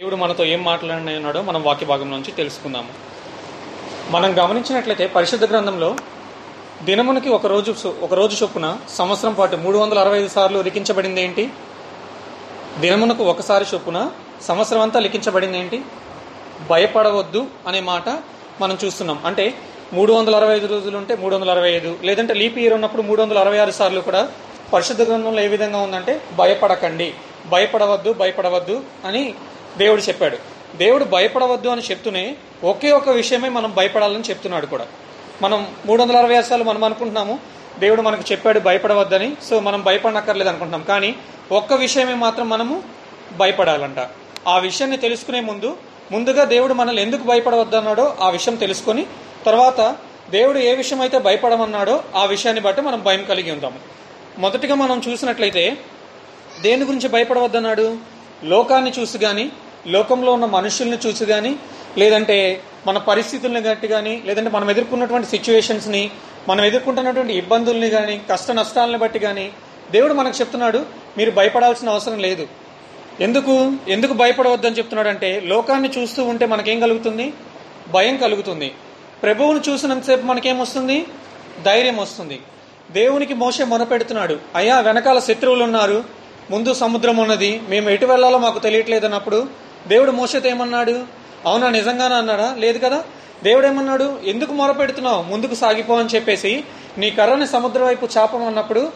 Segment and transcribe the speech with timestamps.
[0.00, 2.90] దేవుడు మనతో ఏం మాట్లాడినాడో మనం వాక్య భాగం నుంచి తెలుసుకుందాము.
[4.10, 5.88] మనం గమనించినట్లయితే పరిశుద్ధ గ్రంథంలో
[6.84, 11.44] దినమునికి ఒక రోజు ఒక రోజు చొప్పున సంవత్సరం పాటు మూడు వందల అరవై ఐదు సార్లు లిఖించబడింది ఏంటి?
[12.80, 14.00] దినమునకు ఒకసారి చొప్పున
[14.42, 15.78] సంవత్సరం అంతా లిఖించబడింది ఏంటి?
[16.70, 18.06] భయపడవద్దు అనే మాట
[18.60, 19.20] మనం చూస్తున్నాం.
[19.24, 19.46] అంటే
[19.92, 23.22] మూడు వందల అరవై ఐదు రోజులు ఉంటే మూడు వందల అరవై ఐదు లేదంటే లీప్ ఇయర్ ఉన్నప్పుడు మూడు
[23.22, 24.22] వందల అరవై ఆరు సార్లు కూడా
[24.72, 27.08] పరిశుద్ధ గ్రంథంలో ఏ విధంగా ఉందంటే భయపడకండి.
[27.50, 29.24] భయపడవద్దు భయపడవద్దు అని
[29.78, 30.38] దేవుడు చెప్పాడు.
[30.76, 34.86] దేవుడు భయపడవద్దు అని చెప్తూనే ఒకే ఒక విషయమే మనం భయపడాలని చెప్తున్నాడు కూడా.
[35.42, 37.38] మనం మూడు వందల అరవై ఆరు మనం అనుకుంటున్నాము
[37.78, 40.82] దేవుడు మనకు చెప్పాడు భయపడవద్దని సో మనం భయపడనక్కర్లేదు అనుకుంటున్నాం.
[40.82, 41.14] కానీ
[41.52, 42.82] ఒక్క విషయమే మాత్రం మనము
[43.36, 44.08] భయపడాలంట.
[44.48, 45.76] ఆ విషయాన్ని తెలుసుకునే ముందు
[46.12, 49.06] ముందుగా దేవుడు మనల్ని ఎందుకు భయపడవద్దన్నాడో ఆ విషయం తెలుసుకొని
[49.46, 49.96] తర్వాత
[50.30, 53.78] దేవుడు ఏ విషయం అయితే భయపడమన్నాడో ఆ విషయాన్ని బట్టి మనం భయం కలిగి ఉంటాము
[54.38, 55.76] మొదటిగా మనం చూసినట్లయితే
[56.60, 57.96] దేని గురించి భయపడవద్దన్నాడు?
[58.44, 59.52] లోకాన్ని చూసి కానీ
[59.86, 61.56] లోకంలో ఉన్న మనుషుల్ని చూసి కానీ
[61.98, 66.10] లేదంటే మన పరిస్థితుల్ని బట్టి కానీ లేదంటే మనం ఎదుర్కొన్నటువంటి సిచ్యువేషన్స్ని
[66.48, 69.52] మనం ఎదుర్కొంటున్నటువంటి ఇబ్బందుల్ని కానీ కష్ట నష్టాలను బట్టి కానీ
[69.92, 70.86] దేవుడు మనకు చెప్తున్నాడు
[71.18, 72.46] మీరు భయపడాల్సిన అవసరం లేదు.
[73.20, 73.72] ఎందుకు?
[73.88, 77.32] ఎందుకు భయపడవద్దని చెప్తున్నాడంటే లోకాన్ని చూస్తూ ఉంటే మనకేం కలుగుతుంది?
[77.88, 78.72] భయం కలుగుతుంది.
[79.22, 81.06] ప్రభువును చూసినంతసేపు మనకేం వస్తుంది?
[81.64, 82.38] ధైర్యం వస్తుంది.
[82.90, 86.04] దేవునికి మోసే మొనపెడుతున్నాడు అయ్యా వెనకాల శత్రువులు ఉన్నారు
[86.50, 89.46] ముందు సముద్రం ఉన్నది మేము ఎటు వెళ్ళాలో మాకు తెలియట్లేదు అన్నప్పుడు
[89.86, 91.04] దేవుడు మోసతో ఏమన్నాడు?
[91.46, 92.54] అవునా నిజంగానే అన్నాడా?
[92.58, 93.04] లేదు కదా?
[93.44, 95.22] దేవుడు ఏమన్నాడు ఎందుకు మొరపెడుతున్నావు?
[95.22, 96.64] ముందుకు సాగిపో అని చెప్పేసి
[96.98, 98.92] నీ కర్రని సముద్రం వైపు చాపమన్నప్పుడు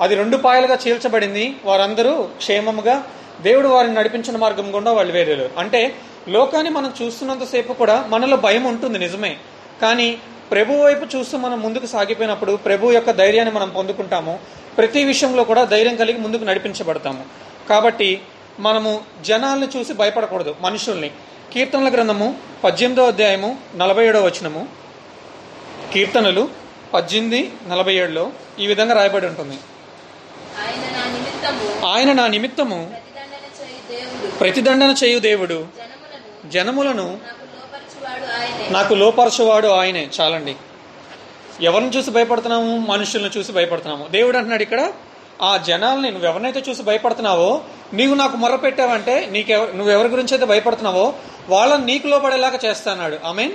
[0.00, 1.56] అది రెండు పాయలుగా చీల్చబడింది.
[1.64, 3.04] వారందరూ క్షేమముగా
[3.42, 5.94] దేవుడు వారిని నడిపించిన మార్గం గుండా వాళ్ళు వేరేరు అంటే
[6.28, 9.36] లోకాన్ని మనం చూస్తున్నంతసేపు కూడా మనలో భయం ఉంటుంది నిజమే.
[9.82, 10.18] కానీ
[10.50, 14.38] ప్రభు వైపు చూస్తూ మనం ముందుకు సాగిపోయినప్పుడు ప్రభు యొక్క ధైర్యాన్ని మనం పొందుకుంటాము.
[14.78, 17.24] ప్రతి విషయంలో కూడా ధైర్యం కలిగి ముందుకు నడిపించబడతాము.
[17.68, 18.20] కాబట్టి
[18.58, 21.10] మనము జనాల్ని చూసి భయపడకూడదు మనుషుల్ని.
[21.52, 24.68] కీర్తనల గ్రంథము పద్దెనిమిదో అధ్యాయము నలభై ఏడో వచనము.
[25.92, 26.48] కీర్తనలు
[26.94, 29.58] పద్దెనిమిది నలభై ఏడులో ఈ విధంగా రాయబడి ఉంటుంది.
[31.86, 32.94] ఆయన నా నిమిత్తము
[34.40, 35.66] ప్రతిదండన చేయి దేవుడు.
[36.46, 37.18] జనములను
[38.70, 40.10] నాకు లోపరచువాడు ఆయనే.
[40.20, 40.56] చాలండి.
[41.62, 42.78] ఎవరిని చూసి భయపడుతున్నాము?
[42.78, 44.08] మనుషుల్ని చూసి భయపడుతున్నాము.
[44.08, 44.92] దేవుడు అంటున్నాడు ఇక్కడ
[45.42, 47.60] ఆ జనాల్ని నువ్వు ఎవరినైతే చూసి భయపడుతున్నావో
[47.92, 51.14] నీవు నాకు మొర్ర పెట్టావంటే నీకెవ నువ్వు ఎవరి గురించి అయితే భయపడుతున్నావో
[51.48, 53.32] వాళ్ళని నీకు లోపడేలాగా చేస్తాన్నాడు.
[53.32, 53.52] మీన్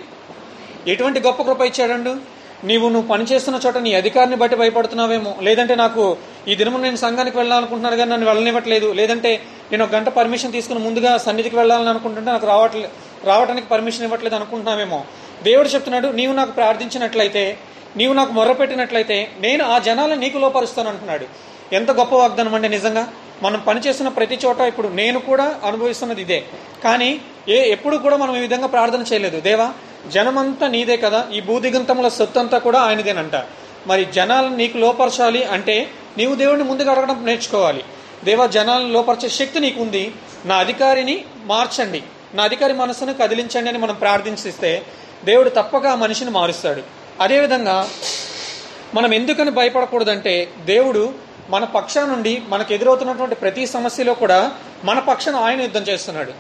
[0.88, 2.39] ఎటువంటి గొప్ప కృప ఇచ్చాడండు?
[2.63, 5.35] నీవు నువ్వు పనిచేస్తున్న చోట నీ అధికారిని బట్టి భయపడుతున్నావేమో.
[5.41, 8.94] లేదంటే నాకు ఈ దినము నేను సంఘానికి వెళ్ళాలనుకుంటున్నాను కానీ నన్ను వెళ్ళనివ్వట్లేదు.
[8.94, 9.41] లేదంటే
[9.72, 12.89] నేను ఒక గంట పర్మిషన్ తీసుకుని ముందుగా సన్నిధికి వెళ్ళాలని అనుకుంటుంటే నాకు రావట్లే
[13.23, 15.03] రావడానికి పర్మిషన్ ఇవ్వట్లేదు అనుకుంటున్నావేమో.
[15.44, 17.57] దేవుడు చెప్తున్నాడు నీవు నాకు ప్రార్థించినట్లయితే
[17.97, 21.25] నీవు నాకు మొర్రపెట్టినట్లయితే నేను ఆ జనాలను నీకు లోపరుస్తాను అంటున్నాడు.
[21.74, 23.07] ఎంత గొప్ప వాగ్దానం అండి నిజంగా?
[23.41, 26.44] మనం పనిచేస్తున్న ప్రతి చోట ఇప్పుడు నేను కూడా అనుభవిస్తున్నది ఇదే.
[26.84, 29.40] కానీ ఏ ఎప్పుడు కూడా మనం ఈ విధంగా ప్రార్థన చేయలేదు.
[29.40, 29.72] దేవా
[30.09, 33.46] జనమంతా నీదే కదా ఈ భూదిగంతముల సొత్తంతా కూడా ఆయనదేనంట.
[33.88, 37.84] మరి జనాలను నీకు లోపరచాలి అంటే నీవు దేవుడిని ముందుగా అడగడం నేర్చుకోవాలి.
[38.24, 40.13] దేవా జనాలను లోపరిచే శక్తి నీకు ఉంది
[40.46, 42.03] నా అధికారిని మార్చండి.
[42.34, 44.86] నా అధికారి మనసును కదిలించండి అని మనం ప్రార్థించిస్తే
[45.25, 46.81] దేవుడు తప్పక ఆ మనిషిని మారుస్తాడు.
[47.22, 47.90] అదేవిధంగా
[48.94, 54.52] మనం ఎందుకని భయపడకూడదంటే దేవుడు మన పక్షం నుండి మనకు ఎదురవుతున్నటువంటి ప్రతి సమస్యలో కూడా
[54.84, 56.34] మన పక్షాన ఆయన యుద్ధం చేస్తున్నాడు.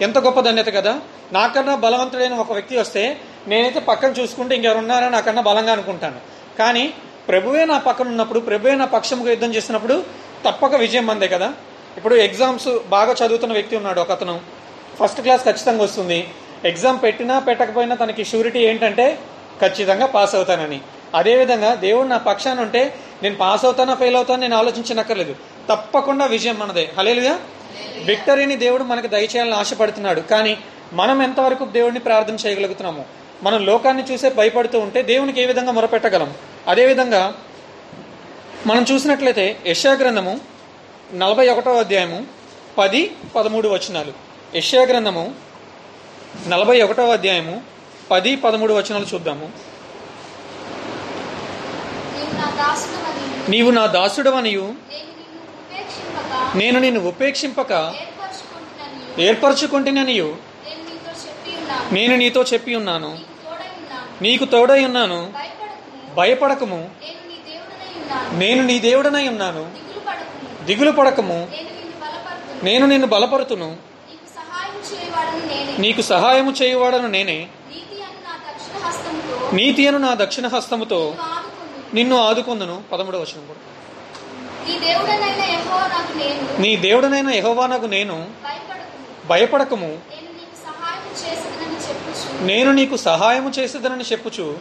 [0.00, 1.00] ఎంత గొప్ప ధన్యత కదా?
[1.32, 5.08] నాకన్నా బలవంతుడైన ఒక వ్యక్తి వస్తే నేనైతే పక్కన చూసుకుంటే ఇంకెవరున్నారా?
[5.08, 6.16] నాకన్నా బలంగా అనుకుంటాను.
[6.58, 6.94] కానీ
[7.28, 10.04] ప్రభువే నా పక్కన ఉన్నప్పుడు ప్రభువే నా పక్షముకు యుద్ధం చేసినప్పుడు
[10.48, 11.52] తప్పక విజయం అందే కదా?
[11.96, 14.40] ఇప్పుడు ఎగ్జామ్స్ బాగా చదువుతున్న వ్యక్తి ఉన్నాడు ఒక అతను.
[15.00, 16.28] ఫస్ట్ క్లాస్ ఖచ్చితంగా వస్తుంది.
[16.64, 19.18] ఎగ్జామ్ పెట్టినా పెట్టకపోయినా తనకి షూరిటీ ఏంటంటే
[19.60, 20.80] ఖచ్చితంగా పాస్ అవుతానని.
[21.14, 25.36] అదేవిధంగా దేవుడు నా పక్షాన ఉంటే నేను పాస్ అవుతానా ఫెయిల్ అవుతానా నేను ఆలోచించనక్కర్లేదు.
[25.68, 26.90] తప్పకుండా విజయం మనదే.
[26.98, 27.38] హలేలుగా
[28.04, 30.20] విక్టరీని దేవుడు మనకు దయచేయాలని ఆశపడుతున్నాడు.
[30.20, 30.58] కానీ
[30.92, 33.04] మనం ఎంతవరకు దేవుడిని ప్రార్థన చేయగలుగుతున్నాము
[33.42, 36.34] మనం లోకాన్ని చూసే భయపడుతూ ఉంటే దేవునికి ఏ విధంగా మొరపెట్టగలం?
[36.68, 37.34] అదేవిధంగా
[38.66, 40.40] మనం చూసినట్లయితే యశా గ్రంథము
[41.14, 42.26] నలభై ఒకటో అధ్యాయము
[42.78, 44.12] పది పదమూడు వచనాలు.
[44.56, 45.34] యశా గ్రంథము
[46.48, 47.62] నలభై ఒకటో అధ్యాయము
[48.10, 49.71] పది పదమూడు వచనాలు చూద్దాము.
[53.48, 54.60] నీవు నా దాసుడవనియు.
[54.60, 56.56] నేను నిన్ను ఉపేక్షింపక.
[56.56, 57.72] నేను నిన్ను ఉపేక్షింపక.
[57.72, 60.36] ఏర్పరచుకుంటున్నాను ఏర్పరచుకుంటుననియు
[61.92, 63.18] నేను నీతో చెప్పి ఉన్నాను
[64.22, 65.32] నీకు తోడై ఉన్నాను
[66.16, 66.90] భయపడకుము.
[68.32, 69.70] నేను నీ దేవుడనై ఉన్నాను
[70.64, 71.48] దిగులు పడకుము.
[71.52, 71.72] నేను
[72.64, 75.76] నేను నిన్ను బలపరుతును నీకు సహాయం చేయవాడను నేనే.
[75.78, 77.48] నీకు సహాయము చేయువాడను నేనే.
[79.52, 81.14] నీతి అను నా దక్షిణ హస్తముతో.
[81.94, 83.60] నిన్ను ఆదుకుందును పదమూడవ వచనం కూడా.
[86.58, 88.26] నీ దేవుడనైన యెహోవా నాకు నేను.
[89.28, 89.86] భయపడకుము.
[89.86, 94.58] నేను నీకు సహాయం చేసేదనని చెప్పుచు నేను నీకు సహాయము చేసేదనని చెప్పుచు.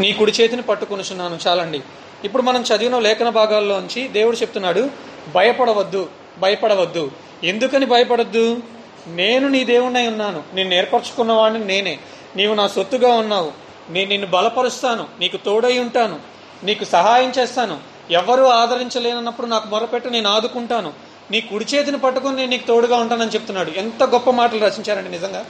[0.00, 1.38] నీ కుడి చేతిని పట్టుకొనుచున్నాను.
[1.46, 1.82] చాలండి.
[2.24, 4.90] ఇప్పుడు మనం చదివిన లేఖన భాగాల్లోంచి దేవుడు చెప్తున్నాడు
[5.34, 7.10] భయపడవద్దు భయపడవద్దు.
[7.44, 8.62] ఎందుకని భయపడద్దు?
[9.06, 10.42] నేను నీ దేవుణ్ణై ఉన్నాను.
[10.54, 11.98] నిన్ను ఏర్పరచుకున్న వాడిని నేనే.
[12.36, 13.71] నీవు నా సొత్తుగా ఉన్నావు.
[13.92, 16.20] నేను నిన్ను బలపరుస్తాను నీకు తోడై ఉంటాను
[16.64, 17.80] నీకు సహాయం చేస్తాను.
[18.10, 20.92] ఎవరు ఆదరించలేనప్పుడు నాకు మొరపెట్టు నేను ఆదుకుంటాను.
[21.30, 23.70] నీ కుడి చేతిని పట్టుకుని నేను నీకు తోడుగా ఉంటానని చెప్తున్నాడు.
[23.70, 25.44] ఎంత గొప్ప మాటలు రచించారండి నిజంగా.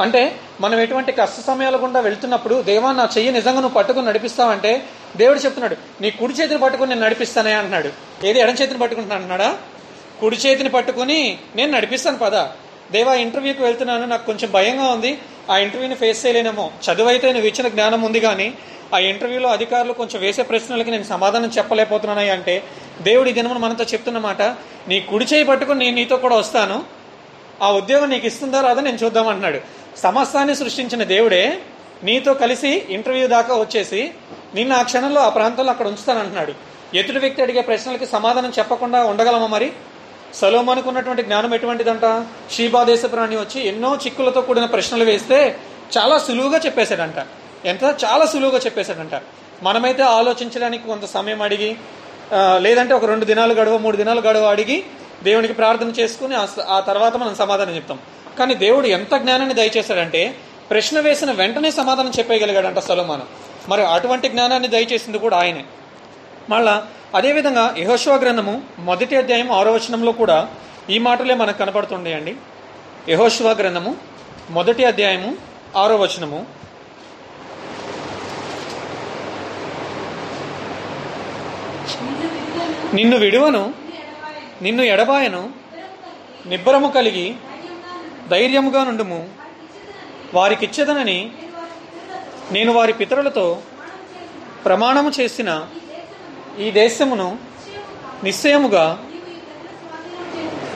[0.00, 5.38] అంటే మనం ఎటువంటి కష్ట సమయాల గుండా వెళ్తున్నప్పుడు దేవా నా చెయ్యి నిజంగా నువ్వు పట్టుకుని నడిపిస్తావంటే దేవుడు
[5.38, 7.90] చెప్తున్నాడు నీ కుడి చేతిని పట్టుకుని నేను నడిపిస్తానే అంటున్నాడు.
[8.26, 9.58] ఏది ఎడం చేతిని పట్టుకుంటున్నాను అన్నాడా
[10.20, 12.36] కుడి చేతిని పట్టుకుని నేను నడిపిస్తాను పద.
[12.92, 15.18] దేవా ఇంటర్వ్యూకి వెళ్తున్నాను నాకు కొంచెం భయంగా ఉంది.
[15.50, 16.70] ఆ ఇంటర్వ్యూని ఫేస్ చేయలేనేమో.
[16.86, 18.48] చదువు అయితే నువ్వు ఇచ్చిన జ్ఞానం ఉంది కానీ
[18.94, 22.54] ఆ ఇంటర్వ్యూలో అధికారులు కొంచెం వేసే ప్రశ్నలకి నేను సమాధానం చెప్పలేకపోతున్నాను అంటే
[23.02, 24.42] దేవుడు ఈ దినమున మనతో చెప్తున్నమాట
[24.88, 26.84] నీ కుడి చేయి పట్టుకుని నేను నీతో కూడా వస్తాను
[27.62, 29.60] ఆ ఉద్యోగం నీకు ఇస్తుందా రాదా నేను చూద్దాం అంటున్నాడు.
[29.96, 31.58] సమస్తాన్ని సృష్టించిన దేవుడే
[32.04, 34.10] నీతో కలిసి ఇంటర్వ్యూ దాకా వచ్చేసి
[34.54, 36.52] నిన్ను ఆ క్షణంలో ఆ ప్రాంతంలో అక్కడ ఉంచుతానంటున్నాడు.
[36.96, 39.72] ఎదుటి వ్యక్తి అడిగే ప్రశ్నలకి సమాధానం చెప్పకుండా ఉండగలమా మరి?
[40.34, 42.26] సలోమానుకు ఉన్నటువంటి జ్ఞానం ఎటువంటిదంట?
[42.54, 45.58] షీబాదేశ ప్రాణి వచ్చి ఎన్నో చిక్కులతో కూడిన ప్రశ్నలు వేస్తే
[45.98, 47.26] చాలా సులువుగా చెప్పేశాడంట.
[47.66, 47.82] ఎంత?
[48.04, 49.22] చాలా సులువుగా చెప్పేశాడంట.
[49.62, 51.76] మనమైతే ఆలోచించడానికి కొంత సమయం అడిగి
[52.58, 54.84] లేదంటే ఒక రెండు దినాలు గడువు మూడు దినాలు గడువు అడిగి
[55.22, 57.98] దేవునికి ప్రార్థన చేసుకుని ఆ ఆ తర్వాత మనం సమాధానం చెప్తాం.
[58.38, 60.34] కానీ దేవుడు ఎంత జ్ఞానాన్ని దయచేశాడంటే
[60.70, 63.24] ప్రశ్న వేసిన వెంటనే సమాధానం చెప్పేయగలిగాడంట సలోమాను.
[63.68, 65.64] మరి అటువంటి జ్ఞానాన్ని దయచేసింది కూడా ఆయనే.
[66.48, 70.48] మళ్ళా అదేవిధంగా యహోశివ గ్రంథము మొదటి అధ్యాయం ఆరో వచనంలో కూడా
[70.90, 72.36] ఈ మాటలే మనకు కనపడుతుండేయండి
[73.08, 73.96] యహోశివ గ్రంథము
[74.50, 75.36] మొదటి అధ్యాయము
[75.76, 76.46] ఆరో వచనము.
[82.94, 83.74] నిన్ను విడువను
[84.62, 85.50] నిన్ను ఎడబాయను
[86.46, 87.34] నిబ్బరము కలిగి
[88.30, 89.28] ధైర్యముగా నుండుము.
[90.34, 91.30] వారికిచ్చేదనని
[92.52, 93.62] నేను వారి పితరులతో
[94.64, 95.66] ప్రమాణము చేసిన
[96.60, 97.38] ఈ దేశమును
[98.24, 99.04] నిశ్చయముగా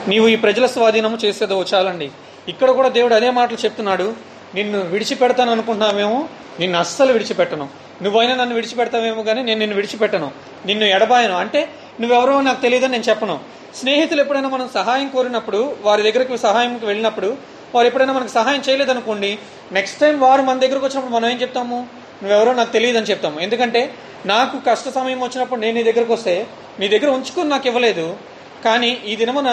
[0.09, 2.11] నీవు ఈ ప్రజల స్వాధీనము చేసేదో చాలండి.
[2.49, 4.15] ఇక్కడ కూడా దేవుడు అదే మాటలు చెప్తున్నాడు.
[4.55, 6.29] నిన్ను విడిచిపెడతాను అనుకుంటున్నామేమో
[6.61, 7.69] నిన్ను అస్సలు విడిచిపెట్టను.
[8.03, 10.31] నువ్వైనా నన్ను విడిచిపెడతావేమో కానీ నేను నిన్ను విడిచిపెట్టను.
[10.67, 11.35] నిన్ను ఎడబాయను.
[11.35, 11.69] అంటే
[12.01, 13.41] నువ్వెవరో నాకు తెలియదని నేను చెప్పను.
[13.75, 17.37] స్నేహితులు ఎప్పుడైనా మనం సహాయం కోరినప్పుడు వారి దగ్గరికి సహాయంకి వెళ్ళినప్పుడు
[17.75, 19.39] వారు ఎప్పుడైనా మనకు సహాయం చేయలేదనుకోండి
[19.73, 21.87] నెక్స్ట్ టైం వారు మన దగ్గరకు వచ్చినప్పుడు మనం ఏం చెప్తాము?
[22.23, 23.41] నువ్వెవరో నాకు తెలియదు అని చెప్తాము.
[23.41, 23.95] ఎందుకంటే
[24.27, 26.47] నాకు కష్ట సమయం వచ్చినప్పుడు నేను నీ దగ్గరకు వస్తే
[26.81, 28.17] నీ దగ్గర ఉంచుకొని నాకు ఇవ్వలేదు.
[28.65, 29.51] కానీ ఈ దినమున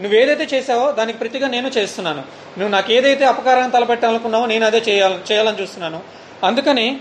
[0.00, 2.22] నువ్వు ఏదైతే చేసావో దానికి ప్రతిగా నేను చేస్తున్నాను.
[2.58, 6.00] నువ్వు నాకు ఏదైతే అపకారం తలపెట్టాలనుకున్నావో నేను అదే చేయాలి చేయాలని చూస్తున్నాను.
[6.44, 7.00] అందుకని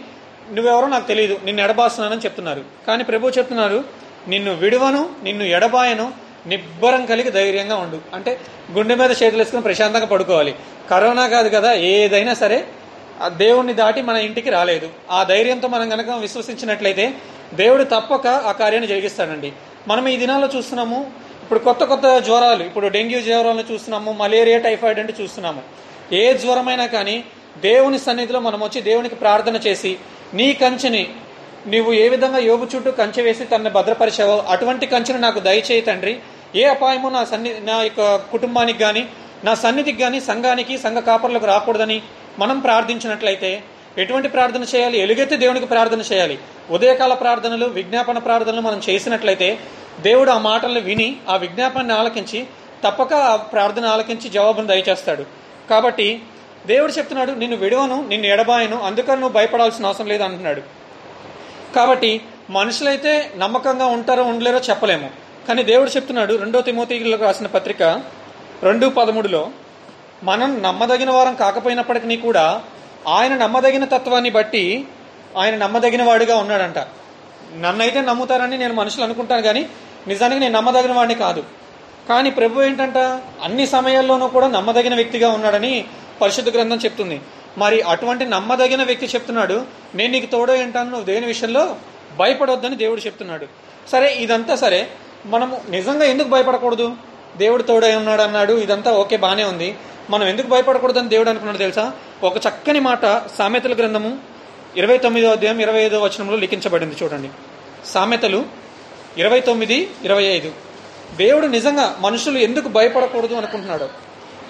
[0.52, 1.40] నువ్వెవరో నాకు తెలియదు.
[1.44, 2.64] నిన్ను ఎడబాస్తున్నానని చెప్తున్నారు.
[2.88, 3.84] కానీ ప్రభు చెప్తున్నారు
[4.28, 6.12] నిన్ను విడువను నిన్ను ఎడబాయను
[6.48, 8.00] నిబ్బరం కలిగి ధైర్యంగా ఉండు.
[8.14, 8.40] అంటే
[8.72, 10.56] గుండె మీద చేతులు వేసుకుని ప్రశాంతంగా పడుకోవాలి.
[10.90, 12.68] కరోనా కాదు కదా ఏదైనా సరే
[13.24, 14.90] ఆ దేవుణ్ణి దాటి మన ఇంటికి రాలేదు.
[15.12, 17.14] ఆ ధైర్యంతో మనం కనుక విశ్వసించినట్లయితే
[17.54, 19.52] దేవుడు తప్పక ఆ కార్యాన్ని జరిగిస్తాడండి.
[19.88, 21.00] మనం ఈ దినాల్లో చూస్తున్నాము
[21.44, 25.62] ఇప్పుడు కొత్త కొత్త జ్వరాలు ఇప్పుడు డెంగ్యూ జ్వరాలను చూస్తున్నాము మలేరియా టైఫాయిడ్ అంటే చూస్తున్నాము.
[26.16, 27.24] ఏ జ్వరమైనా కానీ
[27.62, 29.98] దేవుని సన్నిధిలో మనం వచ్చి దేవునికి ప్రార్థన చేసి
[30.34, 31.04] నీ కంచెని
[31.68, 36.20] నీవు ఏ విధంగా యోగు చుట్టూ కంచె వేసి తనని భద్రపరిచావో అటువంటి కంచెను నాకు దయచేయి తండ్రి.
[36.56, 39.04] ఏ అపాయము నా సన్ని నా యొక్క కుటుంబానికి కానీ
[39.44, 42.02] నా సన్నిధికి కానీ సంఘానికి సంఘ కాపర్లకు రాకూడదని
[42.40, 43.64] మనం ప్రార్థించినట్లయితే
[43.98, 45.00] ఎటువంటి ప్రార్థన చేయాలి?
[45.00, 46.40] ఎలుగెత్తి దేవునికి ప్రార్థన చేయాలి.
[46.70, 49.60] ఉదయకాల ప్రార్థనలు విజ్ఞాపన ప్రార్థనలు మనం చేసినట్లయితే
[50.02, 52.46] దేవుడు ఆ మాటలను విని ఆ విజ్ఞాపనాన్ని ఆలకించి
[52.84, 55.26] తప్పక ఆ ప్రార్థన ఆలకించి జవాబును దయచేస్తాడు.
[55.70, 56.22] కాబట్టి
[56.68, 60.62] దేవుడు చెప్తున్నాడు నిన్ను విడవను నిన్ను ఎడబాయను అందుకని నువ్వు భయపడాల్సిన అవసరం లేదు అంటున్నాడు.
[61.76, 65.10] కాబట్టి మనుషులైతే నమ్మకంగా ఉంటారో ఉండలేరో చెప్పలేము.
[65.48, 68.04] కానీ దేవుడు చెప్తున్నాడు రెండో తిమోతిలకు రాసిన పత్రిక
[68.64, 69.50] రెండు పదమూడులో
[70.24, 72.62] మనం నమ్మదగిన వారం కాకపోయినప్పటికీ కూడా
[73.08, 74.86] ఆయన నమ్మదగిన తత్వాన్ని బట్టి
[75.38, 76.80] ఆయన నమ్మదగిన వాడిగా ఉన్నాడంట.
[77.58, 79.70] నన్నైతే నమ్ముతారని నేను మనుషులు అనుకుంటాను కానీ
[80.08, 81.44] నిజానికి నేను నమ్మదగిన వాడిని కాదు.
[82.10, 82.98] కానీ ప్రభు ఏంటంట?
[83.44, 85.86] అన్ని సమయాల్లోనూ కూడా నమ్మదగిన వ్యక్తిగా ఉన్నాడని
[86.22, 87.22] పరిశుద్ధ గ్రంథం చెప్తుంది.
[87.58, 89.66] మరి అటువంటి నమ్మదగిన వ్యక్తి చెప్తున్నాడు
[89.96, 91.76] నేను నీకు తోడో ఏంటాను నువ్వు దేని విషయంలో
[92.20, 93.46] భయపడొద్దని దేవుడు చెప్తున్నాడు.
[93.92, 94.88] సరే ఇదంతా సరే
[95.26, 96.94] మనము నిజంగా ఎందుకు భయపడకూడదు?
[97.38, 99.76] దేవుడు తోడై ఉన్నాడు అన్నాడు ఇదంతా ఓకే బాగానే ఉంది.
[100.10, 101.92] మనం ఎందుకు భయపడకూడదని దేవుడు అనుకున్నాడు తెలుసా?
[102.24, 104.20] ఒక చక్కని మాట సామెతల గ్రంథము
[104.78, 107.30] ఇరవై తొమ్మిదో అధ్యాయం ఇరవై ఐదో వచనంలో లిఖించబడింది చూడండి.
[107.86, 108.46] సామెతలు
[109.18, 110.52] ఇరవై తొమ్మిది ఇరవై ఐదు.
[111.18, 113.90] దేవుడు నిజంగా మనుషులు ఎందుకు భయపడకూడదు అనుకుంటున్నాడు?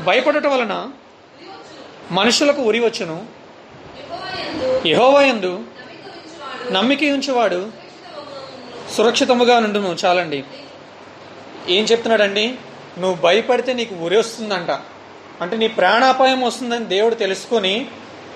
[0.04, 0.90] భయపడటం వలన
[2.12, 3.26] మనుషులకు ఉరి వచ్చును.
[4.86, 5.60] యెహోవాయందు యహోవయందు
[6.72, 7.72] నమ్మిక ఉంచేవాడు
[8.98, 9.96] సురక్షితముగా నుండును.
[10.06, 10.44] చాలండి.
[11.70, 12.56] ఏం చెప్తున్నాడండి?
[13.00, 14.80] నువ్వు భయపడితే నీకు ఉరి వస్తుందంట.
[15.44, 17.88] అంటే నీ ప్రాణాపాయం వస్తుందని దేవుడు తెలుసుకొని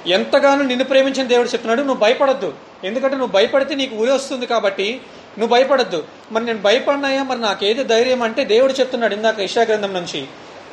[0.08, 2.54] ఎంతగానో నిన్ను ప్రేమించిన దేవుడు చెప్తున్నాడు నువ్వు భయపడద్దు.
[2.84, 5.02] ఎందుకంటే నువ్వు భయపడితే నీకు ఊరి వస్తుంది కాబట్టి
[5.40, 6.04] నువ్వు భయపడద్దు.
[6.32, 7.24] మరి నేను భయపడినాయా?
[7.24, 10.22] మరి నాకేది ధైర్యం అంటే దేవుడు చెప్తున్నాడు ఇందాక ఇషాగ్రంథం నుంచి.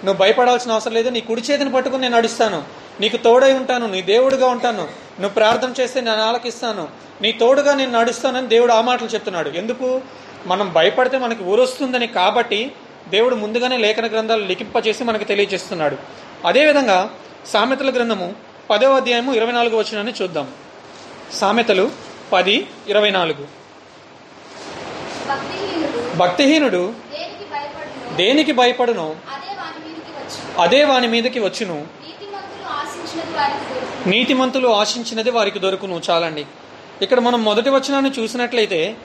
[0.05, 1.09] నువ్వు భయపడాల్సిన అవసరం లేదు.
[1.09, 2.65] నీ కుడి చేతిని పట్టుకుని నేను నడుస్తాను.
[3.01, 3.87] నీకు తోడై ఉంటాను.
[3.87, 4.83] నీ దేవుడుగా ఉంటాను.
[5.21, 6.89] నువ్వు ప్రార్థన చేస్తే నేను ఆలకిస్తాను.
[7.23, 9.49] నీ తోడుగా నేను నడుస్తానని దేవుడు ఆ మాటలు చెప్తున్నాడు.
[9.49, 10.01] ఎందుకు?
[10.47, 12.73] మనం భయపడితే మనకి ఊరొస్తుందని కాబట్టి
[13.09, 15.97] దేవుడు ముందుగానే లేఖన గ్రంథాలు లిఖింపచేసి మనకు తెలియజేస్తున్నాడు.
[16.47, 17.11] అదేవిధంగా
[17.47, 18.35] సామెతల గ్రంథము
[18.71, 20.49] పదవ అధ్యాయము ఇరవై నాలుగు వచ్చినాన్ని చూద్దాం.
[21.33, 21.91] సామెతలు
[22.33, 23.47] పది ఇరవై నాలుగు.
[26.17, 26.93] భక్తిహీనుడు
[28.13, 29.17] దేనికి భయపడును?
[30.59, 31.75] అదే వాని మీదకి వచ్చును.
[31.75, 34.11] నీతిమంతులు ఆశించినది వారికి దొరుకును.
[34.11, 36.01] నీతిమంతులు ఆశించినది వారికి దొరుకును.
[36.11, 36.47] చాలండి.
[37.03, 38.97] ఇక్కడ మనం మొదటి వచనాన్ని చూసినట్లయితే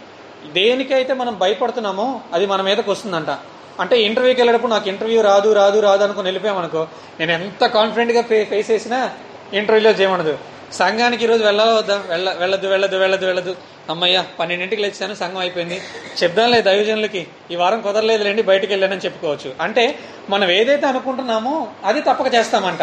[0.54, 3.38] దేనికైతే మనం భయపడుతున్నామో అది మన మీదకి వస్తుందంట.
[3.80, 6.88] అంటే ఇంటర్వ్యూకి వెళ్ళేటప్పుడు నాకు ఇంటర్వ్యూ రాదు రాదు రాదు అనుకుని వెళ్ళిపోయామనుకో
[7.20, 9.12] నేను ఎంత కాన్ఫిడెంట్గా ఫే ఫేస్ చేసినా
[9.54, 10.38] ఇంటర్వ్యూలో చేయమనదు
[10.74, 13.56] సంఘానికి ఈరోజు వెళ్ళవద్దా వెళ్ళ వెళ్ళదు వెళ్ళదు వెళ్ళదు వెళ్ళదు.
[13.90, 15.82] అమ్మయ్య పన్నెండింటికి లేచాను సంఘం అయిపోయింది.
[16.24, 19.54] చెప్దాంలే దైవజనులకి ఈ వారం కుదరలేదులేండి బయటికి వెళ్ళానని చెప్పుకోవచ్చు.
[19.62, 22.82] అంటే మనం ఏదైతే అనుకుంటున్నామో అది తప్పక చేస్తామంట.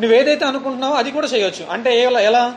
[0.00, 1.66] నువ్వు ఏదైతే అనుకుంటున్నావో అది కూడా చేయొచ్చు.
[1.70, 2.54] అంటే ఎలా ఎలా?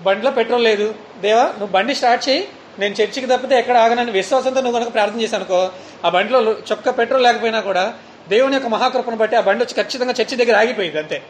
[0.00, 0.94] బండిలో పెట్రోల్ లేదు.
[1.20, 2.48] దేవా నువ్వు బండి స్టార్ట్ చేయి.
[2.78, 5.70] నేను చర్చికి తప్పితే ఎక్కడ ఆగనని విశ్వాసంతో నువ్వు కనుక ప్రార్థన చేశానుకో
[6.04, 7.94] ఆ బండిలో చొక్క పెట్రోల్ లేకపోయినా కూడా
[8.28, 11.22] దేవుని యొక్క మహాకృపను బట్టి ఆ బండి వచ్చి ఖచ్చితంగా చర్చి దగ్గర ఆగిపోయింది అంతే.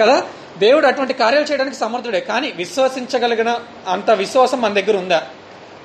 [0.00, 0.22] కదా?
[0.58, 2.20] దేవుడు అటువంటి కార్యాలు చేయడానికి సమర్థుడే.
[2.20, 5.26] కానీ విశ్వసించగలిగిన అంత విశ్వాసం మన దగ్గర ఉందా?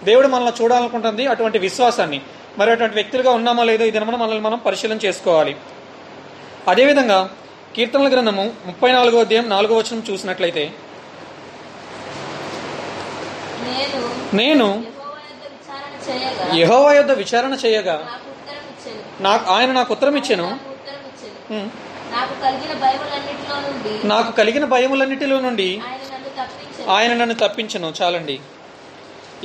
[0.03, 2.21] దేవుడు మనల్ని చూడాలనుకుంటుంది అటువంటి విశ్వాసాన్ని.
[2.57, 5.55] మరి అటువంటి వ్యక్తులుగా ఉన్నామో లేదో ఇది మనం మనల్ని మనం పరిశీలన చేసుకోవాలి.
[6.67, 7.29] అదేవిధంగా
[7.75, 10.71] కీర్తనల గ్రంథము ముప్పై నాలుగో అధ్యాయం నాలుగో వచనం చూసినట్లయితే
[14.33, 14.83] నేను
[16.59, 17.95] యెహోవా యొద్ద విచారణ చేయగా
[19.27, 20.47] నాకు ఆయన నాకు ఉత్తరం ఇచ్చాను?
[24.07, 25.69] నాకు కలిగిన భయములన్నిటిలో నుండి
[26.89, 27.93] ఆయన నన్ను తప్పించెను.
[28.01, 28.39] చాలండి.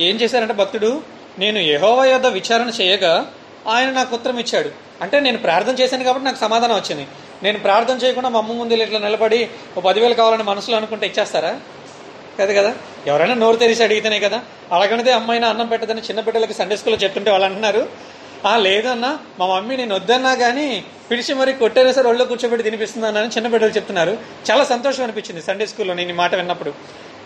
[0.07, 0.89] ఏం చేశారంటే భక్తుడు
[1.39, 3.13] నేను యెహోవా యొద్ద విచారణ చేయగా
[3.67, 4.69] ఆయన నాకు ఉత్తరం ఇచ్చాడు.
[5.01, 7.05] అంటే నేను ప్రార్థన చేశాను కాబట్టి నాకు సమాధానం వచ్చింది.
[7.43, 11.53] నేను ప్రార్థన చేయకుండా మా అమ్మ ముందు ఇట్లా నిలబడి ఓ పదివేలు కావాలని మనసులో అనుకుంటే ఇచ్చేస్తారా?
[12.39, 12.75] కదా కదా?
[13.07, 14.41] ఎవరైనా నోరు తెరిచి అడిగితేనే కదా.
[14.71, 17.89] అలాగనిదే అమ్మాయినా అన్నం పెట్టదని చిన్న బిడ్డలకి సండే స్కూల్లో చెప్తుంటే వాళ్ళు అంటున్నారు
[18.45, 23.27] ఆ లేదన్నా మా మమ్మీ నేను వద్దన్నా కానీ పిలిచి మరి కొట్టేనా సరే ఒళ్ళో కూర్చోబెట్టి తినిపిస్తున్నాను అని
[23.27, 24.17] చిన్న బిడ్డలు చెప్తున్నారు.
[24.51, 26.73] చాలా సంతోషం అనిపించింది సండే స్కూల్లో నేను ఈ మాట విన్నప్పుడు.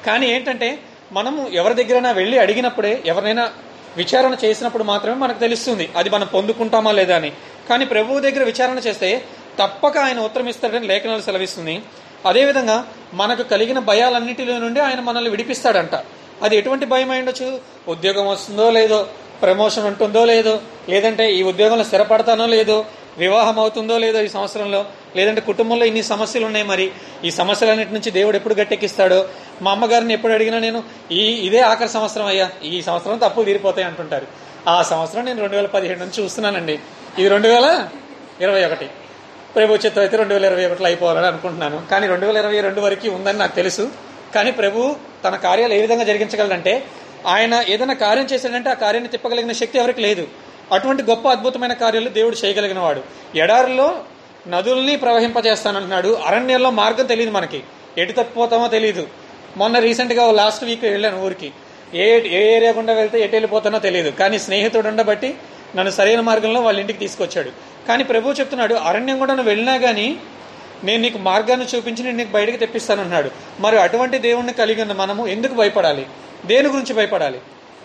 [0.06, 0.80] కానీ ఏంటంటే
[1.12, 3.51] మనము ఎవరి దగ్గరైనా వెళ్ళి అడిగినప్పుడే ఎవరినైనా
[3.98, 7.32] విచారణ చేసినప్పుడు మాత్రమే మనకు తెలుస్తుంది అది మనం పొందుకుంటామా లేదా అని.
[7.70, 9.24] కానీ ప్రభువు దగ్గర విచారణ చేస్తే
[9.60, 11.82] తప్పక ఆయన ఉత్తరం ఇస్తాడని లేఖనాలు సెలవిస్తుంది.
[12.25, 15.95] అదేవిధంగా మనకు కలిగిన భయాలన్నిటిలో నుండి ఆయన మనల్ని విడిపిస్తాడంట.
[16.43, 19.07] అది ఎటువంటి భయం అయిండొచ్చు ఉద్యోగం వస్తుందో లేదో
[19.41, 22.85] ప్రమోషన్ ఉంటుందో లేదో లేదంటే ఈ ఉద్యోగంలో స్థిరపడతానో లేదో
[23.17, 24.85] వివాహం అవుతుందో లేదో ఈ సంవత్సరంలో
[25.15, 26.91] లేదంటే కుటుంబంలో ఇన్ని సమస్యలు ఉన్నాయి మరి
[27.23, 29.29] ఈ సమస్యలన్నిటి నుంచి దేవుడు ఎప్పుడు గట్టెక్కిస్తాడో?
[29.61, 34.27] మా అమ్మగారిని ఎప్పుడు అడిగినా నేను ఈ ఇదే ఆఖరి సంవత్సరం అయ్యా ఈ సంవత్సరం తప్పులు తీరిపోతాయి అంటుంటారు.
[34.67, 36.79] ఆ సంవత్సరం నేను రెండు వేల పదిహేడు నుంచి చూస్తున్నానండి.
[37.19, 37.88] ఇది రెండు వేల
[38.41, 38.89] ఇరవై ఒకటి.
[39.56, 41.77] ప్రభు చిత్తం అయితే రెండు వేల ఇరవై ఒకటిలో అయిపోవాలని అనుకుంటున్నాను.
[41.91, 43.89] కానీ రెండు వేల ఇరవై రెండు వరకు ఉందని నాకు తెలుసు.
[44.36, 46.74] కానీ ప్రభు తన కార్యాలు ఏ విధంగా జరిగించగలడంటే
[47.27, 50.27] ఆయన ఏదైనా కార్యం చేశాడంటే ఆ కార్యాన్ని తిప్పగలిగిన శక్తి ఎవరికి లేదు.
[50.74, 53.01] అటువంటి గొప్ప అద్భుతమైన కార్యాలు దేవుడు చేయగలిగిన వాడు
[53.36, 53.88] ఎడారిలో
[54.48, 56.10] నదుల్ని ప్రవహింపజేస్తానంటున్నాడు.
[56.27, 57.63] అరణ్యంలో మార్గం తెలియదు మనకి.
[57.98, 59.08] ఎటు తప్పిపోతామో తెలియదు
[59.58, 61.51] మొన్న రీసెంట్గా లాస్ట్ వీక్ వెళ్ళాను ఊరికి.
[61.94, 62.06] ఏ
[62.39, 65.29] ఏ ఏరియా గుండా వెళ్తే ఎటు వెళ్ళిపోతానో తెలియదు కానీ స్నేహితుడు ఉండబట్టి
[65.75, 67.51] నన్ను సరైన మార్గంలో వాళ్ళ ఇంటికి తీసుకొచ్చాడు.
[67.89, 70.08] కానీ ప్రభు చెప్తున్నాడు అరణ్యం కూడా నువ్వు వెళ్ళినా కానీ
[70.88, 73.29] నేను నీకు మార్గాన్ని చూపించి నేను నీకు బయటకు తెప్పిస్తానన్నాడు.
[73.65, 76.03] మరి అటువంటి దేవుణ్ణి కలిగి ఉన్న మనము ఎందుకు భయపడాలి?
[76.51, 77.39] దేని గురించి భయపడాలి?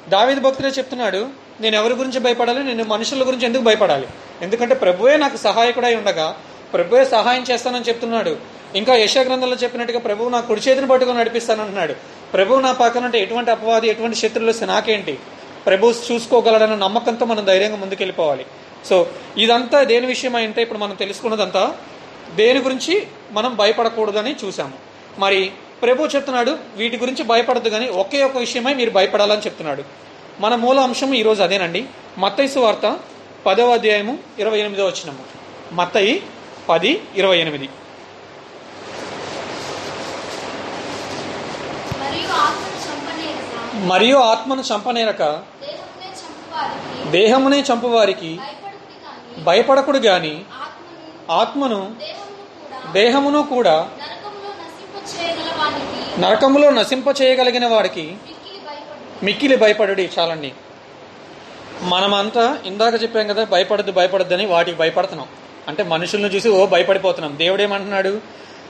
[0.09, 1.21] దావిద భక్తుడే చెప్తున్నాడు
[1.63, 2.63] నేను ఎవరి గురించి భయపడాలి?
[2.69, 4.07] నేను మనుషుల గురించి ఎందుకు భయపడాలి?
[4.43, 6.27] ఎందుకంటే ప్రభువే నాకు సహాయకుడై ఉండగా
[6.75, 8.33] ప్రభువే సహాయం చేస్తానని చెప్తున్నాడు.
[8.79, 11.95] ఇంకా యశా గ్రంథంలో చెప్పినట్టుగా ప్రభువు నా కుడి చేతిని పట్టుకొని నడిపిస్తానంటున్నాడు
[12.35, 15.15] ప్రభువు నా పక్కనంటే ఎటువంటి అపవాది ఎటువంటి శత్రువులు వస్తే నాకేంటి
[15.67, 18.45] ప్రభు చూసుకోగలడన్న నమ్మకంతో మనం ధైర్యంగా ముందుకెళ్ళిపోవాలి.
[18.89, 18.97] సో
[19.45, 21.63] ఇదంతా దేని విషయం అంటే ఇప్పుడు మనం తెలుసుకున్నదంతా
[22.41, 22.95] దేని గురించి
[23.37, 24.77] మనం భయపడకూడదని చూసాము
[25.19, 25.41] మరి
[25.83, 29.83] ప్రభు చెప్తున్నాడు వీటి గురించి భయపడద్దు కానీ ఒకే ఒక విషయమై మీరు భయపడాలని చెప్తున్నాడు.
[30.41, 31.83] మన మూల అంశం ఈరోజు అదేనండి.
[32.19, 32.87] మత్తైసు వార్త
[33.47, 35.25] పదవ అధ్యాయము ఇరవై ఎనిమిదో వచ్చినము
[35.75, 36.15] మత్తయి
[36.69, 37.69] పది ఇరవై ఎనిమిది.
[42.03, 45.23] మరియు ఆత్మను చంపనేరక మరియు ఆత్మను చంపనేరక
[45.67, 50.43] దేహమునే చంపువారికి దేహమునే చంపువారికి భయపడుకుని కానీ భయపడకుడు గాని
[51.31, 51.93] ఆత్మను
[52.93, 53.89] దేహమును కూడా
[56.19, 58.15] నరకములో నశింప చేయగలిగిన వాడికి
[59.23, 60.53] మిక్కిలి భయపడు చాలండి.
[61.83, 65.29] మనమంతా ఇందాక చెప్పాం కదా భయపడద్దు భయపడద్దని వాటికి భయపడుతున్నాం.
[65.69, 67.39] అంటే మనుషులను చూసి ఓ భయపడిపోతున్నాం.
[67.39, 68.21] దేవుడేమంటున్నాడు?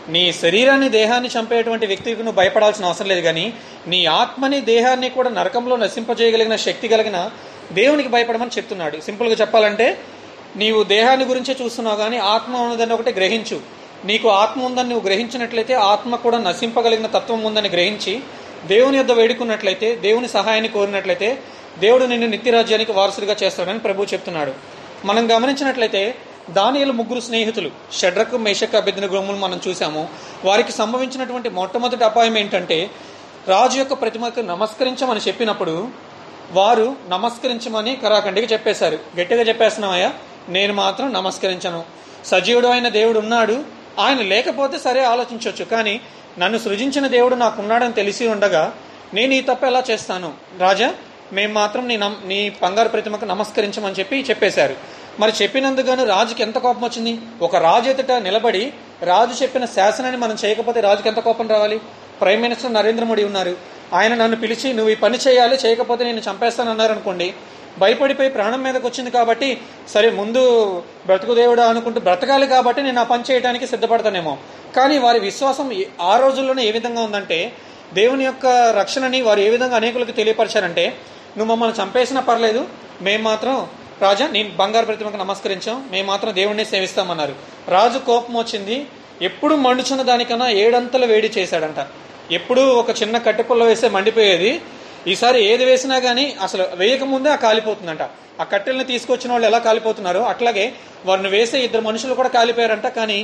[0.09, 3.55] నీ శరీరాన్ని దేహాన్ని చంపేటువంటి వ్యక్తికి నువ్వు భయపడాల్సిన అవసరం లేదు కానీ
[3.87, 7.31] నీ ఆత్మని దేహాన్ని కూడా నరకంలో నశింపజేయగలిగిన శక్తి కలిగిన
[7.73, 9.01] దేవునికి భయపడమని చెప్తున్నాడు.
[9.01, 9.99] సింపుల్గా చెప్పాలంటే
[10.57, 13.61] నీవు దేహాన్ని గురించే చూస్తున్నావు కానీ ఆత్మ ఉన్నదని ఒకటి గ్రహించు.
[14.05, 18.21] నీకు ఆత్మ ఉందని నువ్వు గ్రహించినట్లయితే ఆత్మ కూడా నశింపగలిగిన తత్వం ఉందని గ్రహించి
[18.67, 21.43] దేవుని యొద్ద వేడుకున్నట్లయితే దేవుని సహాయాన్ని కోరినట్లయితే
[21.79, 24.53] దేవుడు నిన్ను నిత్యరాజ్యానికి వారసుడిగా చేస్తాడని ప్రభు చెప్తున్నాడు.
[25.05, 26.15] మనం గమనించినట్లయితే
[26.51, 30.09] దానియలు ముగ్గురు స్నేహితులు షడ్రకు మేషక్ అభ్యర్థిన గృహములు మనం చూసాము
[30.45, 32.91] వారికి సంభవించినటువంటి మొట్టమొదటి అపాయం ఏంటంటే
[33.49, 35.89] రాజు యొక్క ప్రతిమకు నమస్కరించమని చెప్పినప్పుడు
[36.53, 38.99] వారు నమస్కరించమని కరాఖండికి చెప్పేశారు.
[39.21, 40.13] గట్టిగా చెప్పేస్తున్నామయ్యా
[40.49, 41.85] నేను మాత్రం నమస్కరించను.
[42.25, 43.65] సజీవుడు అయిన దేవుడు ఉన్నాడు.
[43.99, 46.01] ఆయన లేకపోతే సరే ఆలోచించవచ్చు కానీ
[46.39, 48.75] నన్ను సృజించిన దేవుడు నాకు ఉన్నాడని తెలిసి ఉండగా
[49.15, 50.33] నేను ఈ తప్ప ఎలా చేస్తాను?
[50.59, 50.95] రాజా
[51.33, 54.77] మేము మాత్రం నీ నమ్ నీ బంగారు ప్రతిమకు నమస్కరించమని చెప్పి చెప్పేశారు.
[55.21, 57.21] మరి చెప్పినందుకు రాజుకి ఎంత కోపం వచ్చింది?
[57.43, 58.73] ఒక రాజు ఎదుట నిలబడి
[59.03, 61.81] రాజు చెప్పిన శాసనాన్ని మనం చేయకపోతే రాజుకి ఎంత కోపం రావాలి?
[62.21, 63.57] ప్రైమ్ మినిస్టర్ నరేంద్ర మోడీ ఉన్నారు.
[63.95, 67.35] ఆయన నన్ను పిలిచి నువ్వు ఈ పని చేయాలి చేయకపోతే నేను చంపేస్తాను అన్నారు అనుకోండి
[67.79, 70.43] భయపడిపోయి ప్రాణం మీదకి వచ్చింది కాబట్టి సరే ముందు
[71.07, 74.39] బ్రతుకు దేవుడా అనుకుంటూ బ్రతకాలి కాబట్టి నేను ఆ పని చేయడానికి సిద్ధపడతానేమో.
[74.77, 77.53] కానీ వారి విశ్వాసం ఆ రోజుల్లోనే ఏ విధంగా ఉందంటే
[77.95, 78.47] దేవుని యొక్క
[78.79, 80.97] రక్షణని వారు ఏ విధంగా అనేకులకు తెలియపరిచారంటే
[81.39, 82.67] నువ్వు మమ్మల్ని చంపేసినా పర్లేదు
[83.03, 83.67] మేము మాత్రం
[84.03, 87.35] రాజా నేను బంగారు ప్రతిమకు నమస్కరించాం మేము మాత్రం దేవుణ్ణి సేవిస్తామన్నారు.
[87.69, 88.87] రాజు కోపం వచ్చింది.
[89.23, 91.87] ఎప్పుడు మండుచున్న దానికన్నా ఏడంతలు వేడి చేశాడంట.
[92.33, 94.63] ఎప్పుడు ఒక చిన్న కట్టెపుల్ల వేస్తే మండిపోయేది.
[95.13, 98.03] ఈసారి ఏది వేసినా కానీ అసలు వేయకముందే ఆ కాలిపోతుందంట.
[98.41, 100.65] ఆ కట్టెల్ని తీసుకొచ్చిన వాళ్ళు ఎలా కాలిపోతున్నారో అట్లాగే
[101.09, 103.19] వారిని వేసే ఇద్దరు మనుషులు కూడా కాలిపోయారంట కానీ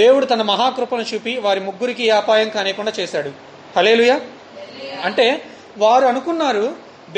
[0.00, 3.30] దేవుడు తన మహాకృపను చూపి వారి ముగ్గురికి అపాయం కానియకుండా చేశాడు.
[3.76, 4.12] హలేలుయ
[5.08, 5.26] అంటే
[5.78, 6.66] వారు అనుకున్నారు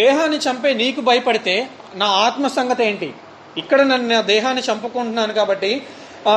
[0.02, 1.54] దేహాన్ని చంపే నీకు భయపడితే
[2.00, 3.08] నా ఆత్మ సంగతి ఏంటి?
[3.56, 5.70] ఇక్కడ నన్ను నా దేహాన్ని చంపుకుంటున్నాను కాబట్టి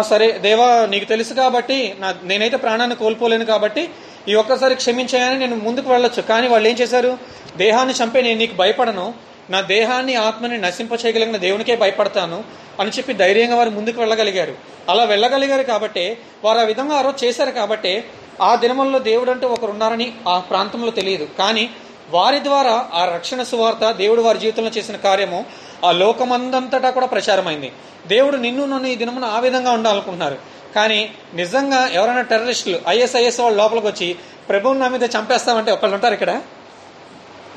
[0.10, 3.84] సరే దేవా నీకు తెలుసు కాబట్టి నా నేనైతే ప్రాణాన్ని కోల్పోలేను కాబట్టి
[4.28, 6.22] ఈ ఒక్కసారి క్షమించాయని నేను ముందుకు వెళ్ళొచ్చు.
[6.22, 7.18] కానీ వాళ్ళు ఏం చేశారు?
[7.58, 9.14] దేహాన్ని చంపే నేను నీకు భయపడను.
[9.50, 12.44] నా దేహాన్ని ఆత్మని నశింపచేయగలిగిన దేవునికే భయపడతాను
[12.80, 14.56] అని చెప్పి ధైర్యంగా వారు ముందుకు వెళ్ళగలిగారు.
[14.90, 18.04] అలా వెళ్ళగలిగారు కాబట్టి వారు ఆ విధంగా ఆ రోజు చేశారు కాబట్టి
[18.42, 21.28] ఆ దినముల్లో దేవుడు అంటే ఒకరు ఉన్నారని ఆ ప్రాంతంలో తెలియదు.
[21.38, 21.70] కానీ
[22.12, 25.46] వారి ద్వారా ఆ రక్షణ సువార్త దేవుడు వారి జీవితంలో చేసిన కార్యము
[25.86, 27.72] ఆ లోకమందంతటా కూడా ప్రచారమైంది.
[28.08, 30.38] దేవుడు నిన్ను నన్ను ఈ దినమున ఆ విధంగా ఉండాలనుకుంటున్నారు.
[30.76, 34.16] కానీ నిజంగా ఎవరైనా టెర్రరిస్టులు ఐఎస్ఐఎస్ వాళ్ళు లోపలికి వచ్చి
[34.50, 36.42] ప్రభువుని నా మీద చంపేస్తామంటే ఒకళ్ళు ఉంటారు ఇక్కడ?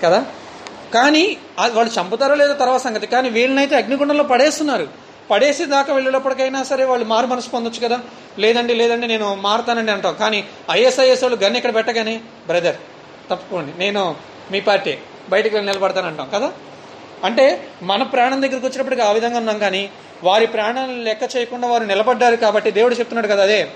[0.05, 0.27] కదా?
[0.95, 1.37] కానీ
[1.71, 3.07] వాళ్ళు చంపుతారో లేదో తర్వాత సంగతి.
[3.07, 4.89] కానీ వీళ్ళనైతే అగ్నిగుండంలో పడేస్తున్నారు.
[5.31, 8.01] పడేసి దాకా వెళ్ళేటప్పటికైనా సరే వాళ్ళు మారు మనసు పొందొచ్చు కదా?
[8.39, 10.15] లేదండి లేదండి నేను మారుతానండి అంటాం.
[10.15, 12.77] కానీ ఐఎస్ఐఎస్ వాళ్ళు గన్ ఇక్కడ పెట్టగానే బ్రదర్
[13.31, 14.17] తప్పుకోండి నేను
[14.51, 14.99] మీ పార్టీ
[15.29, 16.31] బయటికి వెళ్ళి నిలబడతానంటాం.
[16.35, 16.53] కదా?
[17.25, 19.91] అంటే మన ప్రాణం దగ్గరికి వచ్చినప్పటికి ఆ విధంగా ఉన్నాం కానీ
[20.25, 23.69] వారి ప్రాణాలను లెక్క చేయకుండా వారు నిలబడ్డారు కాబట్టి దేవుడు చెప్తున్నాడు కదా అదే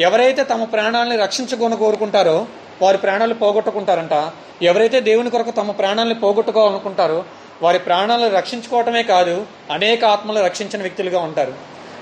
[0.00, 2.46] ఎవరైతే తమ ప్రాణాలని రక్షించుకొని కోరుకుంటారో
[2.82, 4.30] వారి ప్రాణాలు పోగొట్టుకుంటారంట.
[4.62, 7.24] ఎవరైతే దేవుని కొరకు తమ ప్రాణాలను పోగొట్టుకోవాలనుకుంటారో
[7.62, 11.54] వారి ప్రాణాలను రక్షించుకోవటమే కాదు అనేక ఆత్మలు రక్షించిన వ్యక్తులుగా ఉంటారు.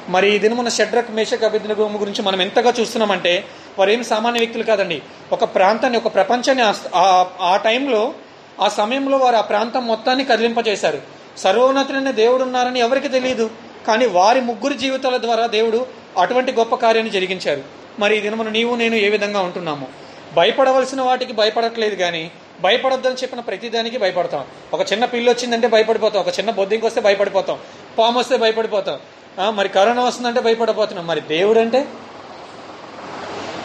[0.08, 3.44] మరి ఈ దినమున షడ్రక్ మేషక్ అభిజ్ఞ గురించి మనం ఎంతగా చూస్తున్నామంటే
[3.78, 5.02] వారు ఏం సామాన్య వ్యక్తులు కాదండి.
[5.32, 8.12] ఒక ప్రాంతాన్ని ఒక ప్రపంచాన్ని ఆ- ఆ- ఆ టైంలో
[8.60, 11.18] ఆ సమయంలో వారు ఆ ప్రాంతం మొత్తాన్ని కదిలింపజేశారు.
[11.38, 13.50] సర్వోన్నతులైన దేవుడు ఉన్నారని ఎవరికి తెలియదు.
[13.88, 15.86] కానీ వారి ముగ్గురు జీవితాల ద్వారా దేవుడు
[16.18, 17.62] అటువంటి గొప్ప కార్యాన్ని జరిగించారు.
[17.98, 19.86] మరి ఈ దినమున నీవు నేను ఏ విధంగా ఉంటున్నాము?
[20.34, 24.44] భయపడవలసిన వాటికి భయపడట్లేదు కానీ భయపడొద్దని చెప్పిన ప్రతిదానికి భయపడతాం.
[24.72, 26.22] ఒక చిన్న పిల్లి వచ్చిందంటే భయపడిపోతాం.
[26.22, 27.58] ఒక చిన్న బొద్దింకి వస్తే భయపడిపోతాం.
[27.98, 28.98] పాము వస్తే భయపడిపోతాం.
[29.56, 31.84] మరి కరోనా వస్తుందంటే భయపడిపోతున్నాం మరి దేవుడు అంటే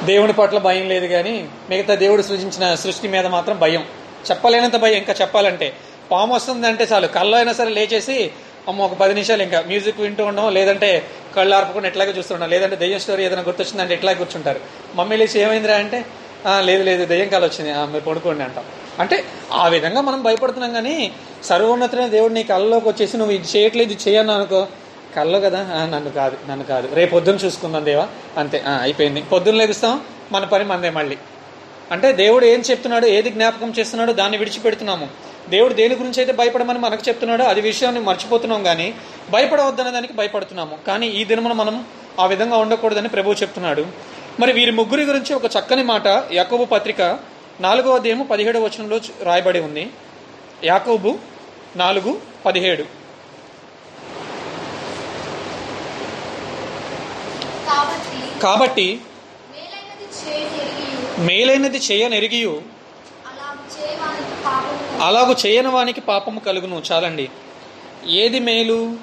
[0.03, 3.85] దేవుని పట్ల భయం లేదు కానీ మిగతా దేవుడు సృజించిన సృష్టి మీద మాత్రం భయం.
[4.31, 4.93] చెప్పలేనంత భయం.
[4.93, 5.73] ఇంకా చెప్పాలంటే
[6.11, 7.07] పాము వస్తుందంటే చాలు.
[7.07, 8.31] కళ్ళు అయినా సరే లేచేసి
[8.67, 9.63] అమ్మ ఒక పది నిమిషాలు ఇంకా.
[9.67, 14.59] మ్యూజిక్ వింటూ ఉండడం లేదంటే కళ్ళు ఆర్పకుండా ఎట్లాగే చూస్తుండం లేదంటే దెయ్యం స్టోరీ ఏదైనా గుర్తొచ్చిందంటే ఎట్లా కూర్చుంటారు.
[14.95, 16.05] మమ్మీ లేచి ఏమైందిరా అంటే
[16.59, 17.73] లేదు లేదు దెయ్యం కాలు వచ్చింది.
[17.91, 18.63] మీరు పడుకోండి అంటాం.
[18.99, 19.23] అంటే
[19.53, 24.33] ఆ విధంగా మనం భయపడుతున్నాం కానీ సర్వోన్నతులైన దేవుడు నీ కళ్ళలోకి వచ్చేసి నువ్వు ఇది చేయట్లేదు ఇది చేయను
[24.33, 24.67] అనుకో.
[25.15, 25.59] కళ్ళు కదా?
[25.93, 26.95] నన్ను కాదు నన్ను కాదు.
[26.95, 28.07] రేపు పొద్దున్న చూసుకుందాం దేవా.
[28.37, 29.21] అంతే అయిపోయింది.
[29.21, 31.17] పొద్దున్న లేపిస్తాం మన పని మనదే మళ్ళీ.
[31.91, 35.07] అంటే దేవుడు ఏం చెప్తున్నాడు ఏది జ్ఞాపకం చేస్తున్నాడో దాన్ని విడిచిపెడుతున్నాము.
[35.49, 38.95] దేవుడు దేని గురించి అయితే భయపడమని మనకు చెప్తున్నాడో అది విషయాన్ని మర్చిపోతున్నాం కానీ
[39.29, 40.79] భయపడవద్దనే దానికి భయపడుతున్నాము.
[40.87, 41.85] కానీ ఈ దినమున మనం
[42.19, 43.85] ఆ విధంగా ఉండకూడదని ప్రభువు చెప్తున్నాడు.
[44.39, 47.19] మరి వీరి ముగ్గురి గురించి ఒక చక్కని మాట యాకోబు పత్రిక
[47.61, 49.89] నాలుగో అధ్యాయము పదిహేడవ వచనంలో రాయబడి ఉంది.
[50.63, 51.19] యాకోబు
[51.75, 52.85] నాలుగు పదిహేడు.
[58.43, 59.01] కాబట్టి
[61.17, 62.61] మేలైనది చేయనెరిగియు
[65.03, 66.81] అలాగు చేయని వానికి పాపము కలుగును.
[66.91, 67.29] చాలండి.
[68.07, 68.95] ఏది మేలు?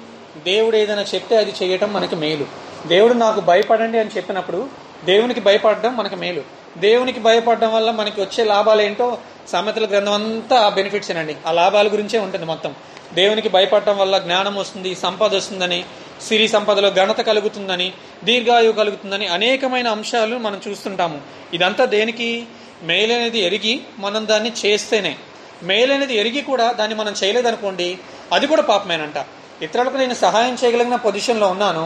[0.45, 2.45] దేవుడు ఏదైనా చెప్తే అది చేయటం మనకి మేలు.
[2.87, 4.69] దేవుడు నాకు భయపడండి అని చెప్పినప్పుడు
[5.05, 6.43] దేవునికి భయపడడం మనకి మేలు.
[6.77, 12.19] దేవునికి భయపడడం వల్ల మనకి వచ్చే లాభాలు ఏంటో సామెతల గ్రంథం అంతా బెనిఫిట్స్ అండి ఆ లాభాల గురించే
[12.19, 12.75] ఉంటుంది మొత్తం.
[13.13, 15.85] దేవునికి భయపడటం వల్ల జ్ఞానం వస్తుంది సంపద వస్తుందని
[16.27, 21.21] సిరి సంపదలో ఘనత కలుగుతుందని దీర్ఘాయువు కలుగుతుందని అనేకమైన అంశాలు మనం చూస్తుంటాము.
[21.53, 22.45] ఇదంతా దేనికి?
[22.83, 25.15] మేలనేది ఎరిగి మనం దాన్ని చేస్తేనే.
[25.63, 27.89] మేలనేది ఎరిగి కూడా దాన్ని మనం చేయలేదనుకోండి
[28.33, 29.17] అది కూడా పాపమేనంట.
[29.61, 31.85] ఇతరులకు నేను సహాయం చేయగలిగిన పొజిషన్లో ఉన్నాను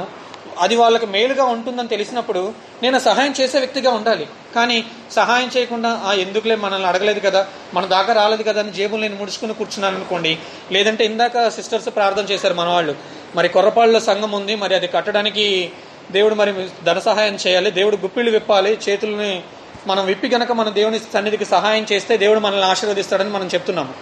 [0.60, 4.28] అది వాళ్ళకి మేలుగా ఉంటుందని తెలిసినప్పుడు నేను సహాయం చేసే వ్యక్తిగా ఉండాలి.
[4.56, 9.16] కానీ సహాయం చేయకుండా ఆ ఎందుకులే మనల్ని అడగలేదు కదా మన దాకా రాలేదు కదా అని జేబులు నేను
[9.16, 10.38] ముడుచుకుని కూర్చున్నాను అనుకోండి
[10.72, 12.96] లేదంటే ఇందాక సిస్టర్స్ ప్రార్థన చేశారు మన వాళ్ళు
[13.36, 15.72] మరి కొర్రపాళ్ళలో సంఘం ఉంది మరి అది కట్టడానికి
[16.12, 16.52] దేవుడు మరి
[16.84, 19.32] ధన సహాయం చేయాలి దేవుడు గుప్పిళ్ళు విప్పాలి చేతుల్ని
[19.88, 23.94] మనం విప్పి గనక మన దేవుని సన్నిధికి సహాయం చేస్తే దేవుడు మనల్ని ఆశీర్వదిస్తాడని మనం చెప్తున్నాము.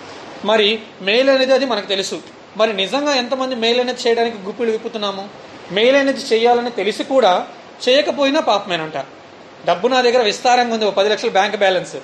[0.46, 2.22] మరి మేలు అనేది అది మనకు తెలుసు.
[2.58, 5.30] మరి నిజంగా ఎంతమంది మేలు అనేది చేయడానికి గుప్పిళ్ళు విప్పుతున్నాము?
[5.72, 7.48] మేలు అనేది చేయాలని తెలిసి కూడా
[7.90, 8.98] చేయకపోయినా పాపమేనంట.
[9.66, 11.96] డబ్బు నా దగ్గర విస్తారంగా ఉంది ఓ పది లక్షల బ్యాంక్ బ్యాలెన్స్.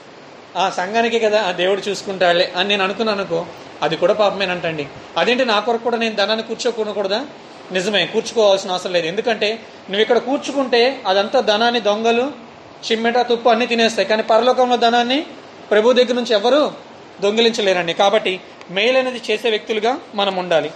[0.57, 3.45] ఆ సంఘానికి కదా ఆ దేవుడు చూసుకుంటాడే అని నేను అనుకున్నాను అనుకో
[3.81, 4.87] అది కూడా పాపమేనంటండి.
[5.17, 7.25] అదేంటి నా కొరకు కూడా నేను ధనాన్ని కూర్చోకూడకూడదా
[7.71, 9.07] నిజమే కూర్చుకోవాల్సిన అవసరం లేదు.
[9.07, 12.48] ఎందుకంటే నువ్వు ఇక్కడ కూర్చుకుంటే అదంతా ధనాన్ని దొంగలు
[12.85, 14.07] చిమ్మెట తుప్పు అన్ని తినేస్తాయి.
[14.07, 15.25] కానీ పరలోకంలో ధనాన్ని
[15.71, 16.73] ప్రభు దగ్గర నుంచి ఎవరు
[17.21, 17.93] దొంగిలించలేరండి.
[17.93, 20.71] కాబట్టి మేలు అనేది చేసే వ్యక్తులుగా మనం ఉండాలి.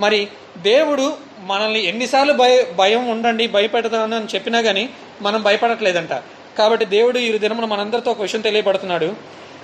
[0.00, 4.90] మరి దేవుడు మనల్ని ఎన్నిసార్లు భయ భయం ఉండండి భయపెడతాను అని చెప్పినా కానీ
[5.22, 6.12] మనం భయపడట్లేదంట.
[6.58, 9.06] కాబట్టి దేవుడు ఈ దినమున మనందరితో ఒక విషయం తెలియబడుతున్నాడు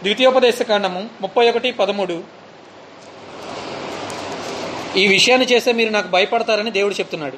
[0.02, 2.24] ద్వితీయోపదేశ కాండము ముప్పై ఒకటి పదమూడు.
[4.96, 7.36] ఈ విషయాన్ని చేస్తే మీరు నాకు భయపడతారని దేవుడు చెప్తున్నాడు.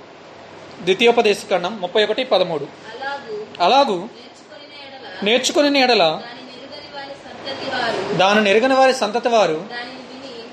[0.82, 2.64] ద్వితీయోపదేశ కాండం ముప్పై ఒకటి పదమూడు.
[2.64, 3.64] అలాగూ.
[3.64, 4.08] అలాగూ.
[5.22, 9.58] నేర్చుకుని ఎడల దాని నిరుగని వారి సంతతి వారు దానిని ఎరగని వారి సంతతి వారు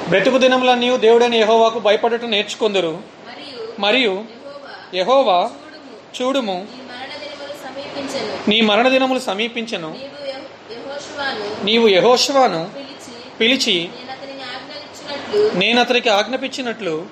[0.10, 2.94] బ్రతుకు దినములన్నీ దేవుడైన యహోవాకు భయపడట భయపడటం నేర్చుకుందరు.
[3.80, 4.14] మరియు
[4.96, 5.38] యహోవా
[6.18, 6.58] చూడుము.
[6.68, 9.90] నీ మరణ దినములు సమీపించెను నీ మరణ దినములు సమీపించను
[11.18, 12.70] నీవు యెహో- యెహోషువను నీవు యెహోషువాను
[13.40, 13.90] పిలిచి
[15.54, 17.06] నేను అతనికి ఆజ్ఞాపించినట్లు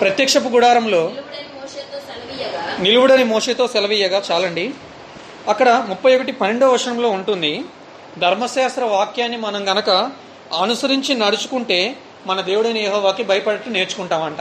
[0.00, 2.76] ప్రత్యక్షపు గుడారంలో నిలువుడైన మోషేతో సెలవీయగా.
[2.80, 4.70] నిలువుడని మోషేతో సెలవీయగా చాలండి.
[5.48, 7.64] అక్కడ ముప్పై ఒకటి పన్నెండవ వర్షంలో ఉంటుంది
[8.18, 9.90] ధర్మశాస్త్ర వాక్యాన్ని మనం గనక
[10.60, 14.40] అనుసరించి నడుచుకుంటే మన దేవుడైన యెహోవాకి భయపడటం నేర్చుకుంటామంట.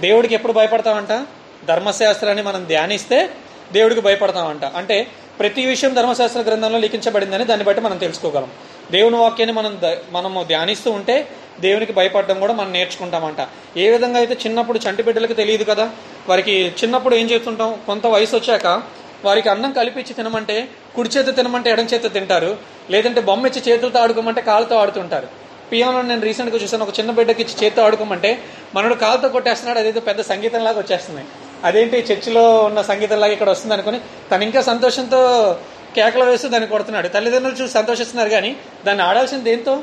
[0.00, 1.26] దేవుడికి ఎప్పుడు భయపడతామంట?
[1.66, 3.30] ధర్మశాస్త్రాన్ని మనం ధ్యానిస్తే
[3.72, 4.64] దేవుడికి భయపడతామంట.
[4.64, 5.06] అంటే
[5.40, 8.50] ప్రతి విషయం ధర్మశాస్త్ర గ్రంథంలో లిఖించబడిందని దాన్ని బట్టి మనం తెలుసుకోగలం.
[8.92, 11.28] దేవుని వాక్యాన్ని మనం మనము ధ్యానిస్తూ ఉంటే
[11.60, 13.48] దేవునికి భయపడడం కూడా మనం నేర్చుకుంటామంట.
[13.76, 15.90] ఏ విధంగా అయితే చిన్నప్పుడు చంటి బిడ్డలకు తెలియదు కదా?
[16.28, 17.80] వారికి చిన్నప్పుడు ఏం చేస్తుంటాం?
[17.86, 18.82] కొంత వయసు వచ్చాక
[19.24, 22.56] వారికి అన్నం కలిపించి తినమంటే కుడి చేత తినమంటే ఎడం చేత తింటారు.
[22.90, 25.28] లేదంటే బొమ్మ ఇచ్చి చేతులతో ఆడుకోమంటే కాళ్ళతో ఆడుతుంటారు.
[25.72, 28.38] పియానో నేను రీసెంట్గా చూసాను ఒక చిన్న బిడ్డకి ఇచ్చి చేతితో ఆడుకోమంటే
[28.74, 31.24] మనడు కాలుతో కొట్టేస్తున్నాడు అదేదో పెద్ద సంగీతంలాగా వచ్చేస్తుంది.
[31.64, 35.52] అదేంటి చర్చిలో ఉన్న సంగీతంలాగా ఇక్కడ వస్తుంది అనుకుని తను ఇంకా సంతోషంతో
[35.94, 37.08] కేకలు వేస్తూ దాన్ని కొడుతున్నాడు.
[37.08, 39.82] తల్లిదండ్రులు చూసి సంతోషిస్తున్నారు కానీ దాన్ని ఆడాల్సింది దేంతో?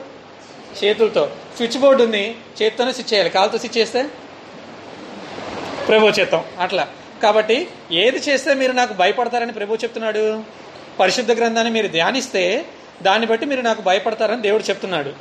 [0.83, 1.31] చేతులతో.
[1.55, 2.35] స్విచ్ బోర్డు ఉంది.
[2.61, 3.29] చేత్తోనే స్విచ్ చేయాలి.
[3.29, 4.05] కాలుతో స్విచ్ చేస్తే?
[5.87, 6.45] ప్రభు చేత్తాం.
[6.59, 6.87] అట్లా.
[7.23, 10.43] కాబట్టి ఏది చేస్తే మీరు నాకు భయపడతారని ప్రభు చెప్తున్నాడు?
[10.99, 12.65] పరిశుద్ధ గ్రంథాన్ని మీరు ధ్యానిస్తే
[13.01, 15.13] దాన్ని బట్టి మీరు నాకు భయపడతారని దేవుడు చెప్తున్నాడు.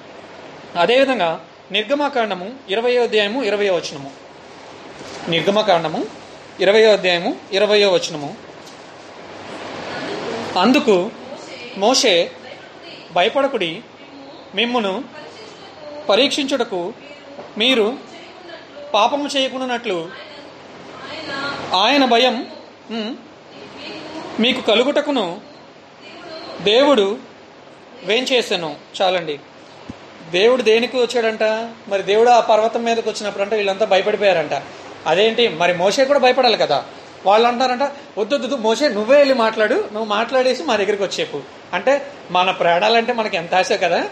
[0.76, 1.40] అదేవిధంగా
[1.72, 4.10] నిర్గమాకాండము ఇరవయో అధ్యాయము ఇరవయో వచనము.
[5.28, 6.21] నిర్గమకాండము
[6.60, 8.34] ఇరవయో అధ్యాయము ఇరవయో వచనము.
[10.58, 11.10] అందుకు
[11.76, 12.30] మోషే
[13.12, 13.82] భయపడకుడి
[14.54, 15.04] మిమ్మును
[16.08, 16.92] పరీక్షించుటకు
[17.58, 17.98] మీరు
[18.94, 20.10] పాపము చేయకుండానట్లు
[21.74, 22.46] ఆయన భయం
[24.40, 25.40] మీకు కలుగుటకును
[26.60, 27.18] దేవుడు
[28.04, 28.76] వేంచేసాను.
[29.02, 29.40] చాలండి.
[30.30, 31.42] దేవుడు దేనికి వచ్చాడంట?
[31.88, 34.62] మరి దేవుడు ఆ పర్వతం మీదకి వచ్చినప్పుడు అంటే వీళ్ళంతా భయపడిపోయారంట.
[35.06, 35.48] అదేంటి?
[35.48, 36.84] మరి మోసే కూడా భయపడాలి కదా.
[37.26, 37.82] వాళ్ళు అంటారంట
[38.18, 39.74] వద్దు మోసే నువ్వే వెళ్ళి మాట్లాడు.
[39.74, 41.40] నువ్వు మాట్లాడేసి మా దగ్గరికి వచ్చేపు
[41.72, 44.08] అంటే మన ప్రాణాలంటే మనకి ఎంత ఆశ కదా?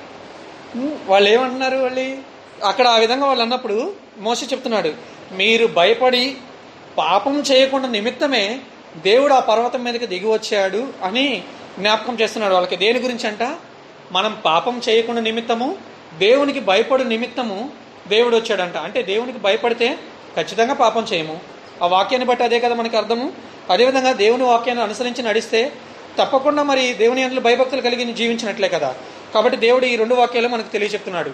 [1.06, 2.18] వాళ్ళు ఏమంటున్నారు వాళ్ళు
[2.64, 4.92] అక్కడ ఆ విధంగా వాళ్ళు అన్నప్పుడు మోసే చెప్తున్నాడు
[5.32, 6.36] మీరు భయపడి
[6.98, 8.60] పాపం చేయకుండా నిమిత్తమే
[8.96, 11.42] దేవుడు ఆ పర్వతం మీదకి దిగి వచ్చాడు అని
[11.78, 12.76] జ్ఞాపకం చేస్తున్నాడు వాళ్ళకి.
[12.76, 13.56] దేని గురించి అంట?
[14.12, 15.76] మనం పాపం చేయకుండా నిమిత్తము
[16.18, 17.70] దేవునికి భయపడు నిమిత్తము
[18.08, 18.76] దేవుడు వచ్చాడంట.
[18.76, 19.98] అంటే దేవునికి భయపడితే
[20.36, 21.40] ఖచ్చితంగా పాపం చేయము.
[21.82, 23.32] ఆ వాక్యాన్ని బట్టి అదే కదా మనకి అర్థము.
[23.70, 25.72] అదేవిధంగా దేవుని వాక్యాన్ని అనుసరించి నడిస్తే
[26.18, 28.94] తప్పకుండా మరి దేవుని అందులో భయభక్తులు కలిగి జీవించినట్లే కదా.
[29.34, 31.30] కాబట్టి దేవుడు ఈ రెండు వాక్యాలు మనకు తెలియచెప్తున్నాడు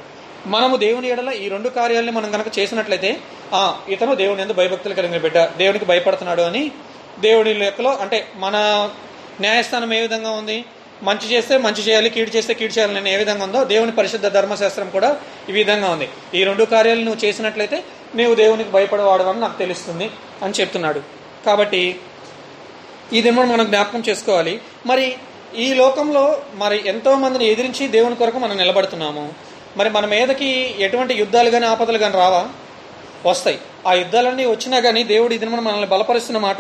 [0.47, 3.21] మనము దేవుని ఎడల ఈ రెండు కార్యాలని మనం కనుక చేసినట్లయితే
[3.55, 6.71] ఆ ఇతను దేవుని ఎందుకు భయభక్తులు కలిగిన బిడ్డ దేవునికి భయపడుతున్నాడు అని
[7.21, 8.57] దేవుడి లెక్కలో అంటే మన
[9.41, 10.65] న్యాయస్థానం ఏ విధంగా ఉంది?
[11.03, 15.17] మంచి చేస్తే మంచి చేయాలి కీడు చేస్తే కీడు చేయాలని ఏ విధంగా ఉందో దేవుని పరిశుద్ధ ధర్మశాస్త్రం కూడా
[15.49, 16.09] ఈ విధంగా ఉంది.
[16.35, 17.83] ఈ రెండు కార్యాలు నువ్వు చేసినట్లయితే
[18.15, 20.11] నీవు దేవునికి భయపడవాడు అని నాకు తెలుస్తుంది
[20.43, 21.01] అని చెప్తున్నాడు.
[21.47, 22.01] కాబట్టి
[23.13, 24.61] ఇది మనం మనం జ్ఞాపకం చేసుకోవాలి.
[24.87, 25.17] మరి
[25.57, 29.35] ఈ లోకంలో మరి ఎంతో మందిని ఎదిరించి దేవుని కొరకు మనం నిలబడుతున్నాము.
[29.77, 32.49] మరి మన మీదకి ఎటువంటి యుద్ధాలు కానీ ఆపదలు కానీ రావా?
[33.27, 33.59] వస్తాయి.
[33.87, 36.57] ఆ యుద్ధాలన్నీ వచ్చినా కానీ దేవుడు ఇది మనల్ని బలపరుస్తున్న మాట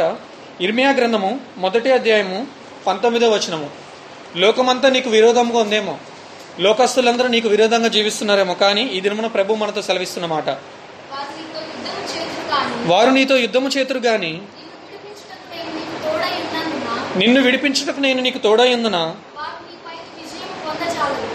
[0.60, 2.46] ఇర్మియా గ్రంథము మొదటి అధ్యాయము
[2.86, 3.70] పంతొమ్మిదో వచనము.
[4.36, 5.98] లోకమంతా నీకు విరోధంగా ఉందేమో.
[6.60, 12.45] లోకస్తులందరూ నీకు విరోధంగా జీవిస్తున్నారేమో కానీ ఈ దినమున ప్రభు మనతో సెలవిస్తున్న మాట వారు నీతో యుద్ధము చేతురు
[12.45, 12.45] కానీ
[12.86, 14.42] వారు నీతో యుద్ధము చేతురు గాని
[17.16, 19.14] నిన్ను విడిపించుటకు నేను నీకు తోడయ్యందున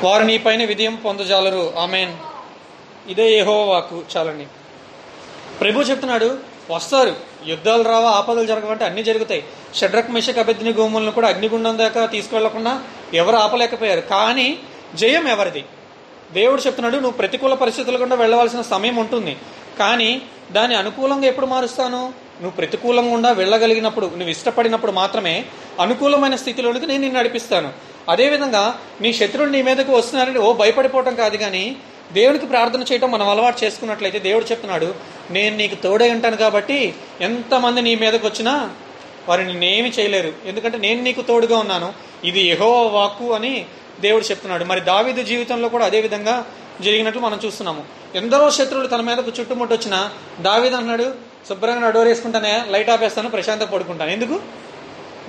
[0.04, 1.74] వారు నీపైన విజయం పొందజాలరు.
[1.80, 2.14] ఆమెన్.
[3.12, 4.46] ఇదే ఏహో వాకు చాలండి.
[5.62, 6.38] ప్రభు చెప్తున్నాడు
[6.72, 7.16] వస్తారు.
[7.46, 9.44] యుద్ధాలు రావా ఆపదలు జరగవంటే అన్ని జరుగుతాయి.
[9.76, 14.02] షడ్రక్ మిషక్ అభ్యర్థిని గోములను కూడా అగ్నిగుండం దాకా తీసుకువెళ్ళకుండా ఎవరు ఆపలేకపోయారు.
[14.02, 14.60] కానీ
[14.96, 15.66] జయం ఎవరిది?
[16.34, 19.38] దేవుడు చెప్తున్నాడు నువ్వు ప్రతికూల పరిస్థితుల గుండా వెళ్ళవలసిన సమయం ఉంటుంది.
[19.80, 22.02] కానీ దాన్ని అనుకూలంగా ఎప్పుడు మారుస్తాను?
[22.42, 25.46] నువ్వు ప్రతికూలంగా ఉండా వెళ్ళగలిగినప్పుడు నువ్వు ఇష్టపడినప్పుడు మాత్రమే
[25.80, 27.70] అనుకూలమైన స్థితిలోనికి నేను నిన్ను నడిపిస్తాను.
[28.10, 31.76] అదేవిధంగా నీ శత్రువులు నీ మీదకు వస్తున్నారని ఓ భయపడిపోవటం కాదు కానీ
[32.14, 34.96] దేవునికి ప్రార్థన చేయటం మనం అలవాటు చేసుకున్నట్లయితే దేవుడు చెప్తున్నాడు
[35.32, 38.70] నేను నీకు తోడై ఉంటాను కాబట్టి ఎంతమంది నీ మీదకు వచ్చినా
[39.30, 40.34] వారు నిన్నేమి చేయలేరు.
[40.46, 41.94] ఎందుకంటే నేను నీకు తోడుగా ఉన్నాను.
[42.24, 43.66] ఇది యహో వాక్కు అని
[44.02, 44.64] దేవుడు చెప్తున్నాడు.
[44.64, 46.46] మరి దావీదు జీవితంలో కూడా అదే విధంగా
[46.82, 47.84] జరిగినట్లు మనం చూస్తున్నాము.
[48.15, 50.12] ఎందరో శత్రువులు తన మీదకు చుట్టుముట్టు వచ్చినా
[50.78, 51.13] అన్నాడు
[51.50, 54.12] శుభ్రంగా నడోరేసుకుంటానే లైట్ ఆపేస్తాను ప్రశాంత పడుకుంటాను.
[54.12, 54.39] ఎందుకు?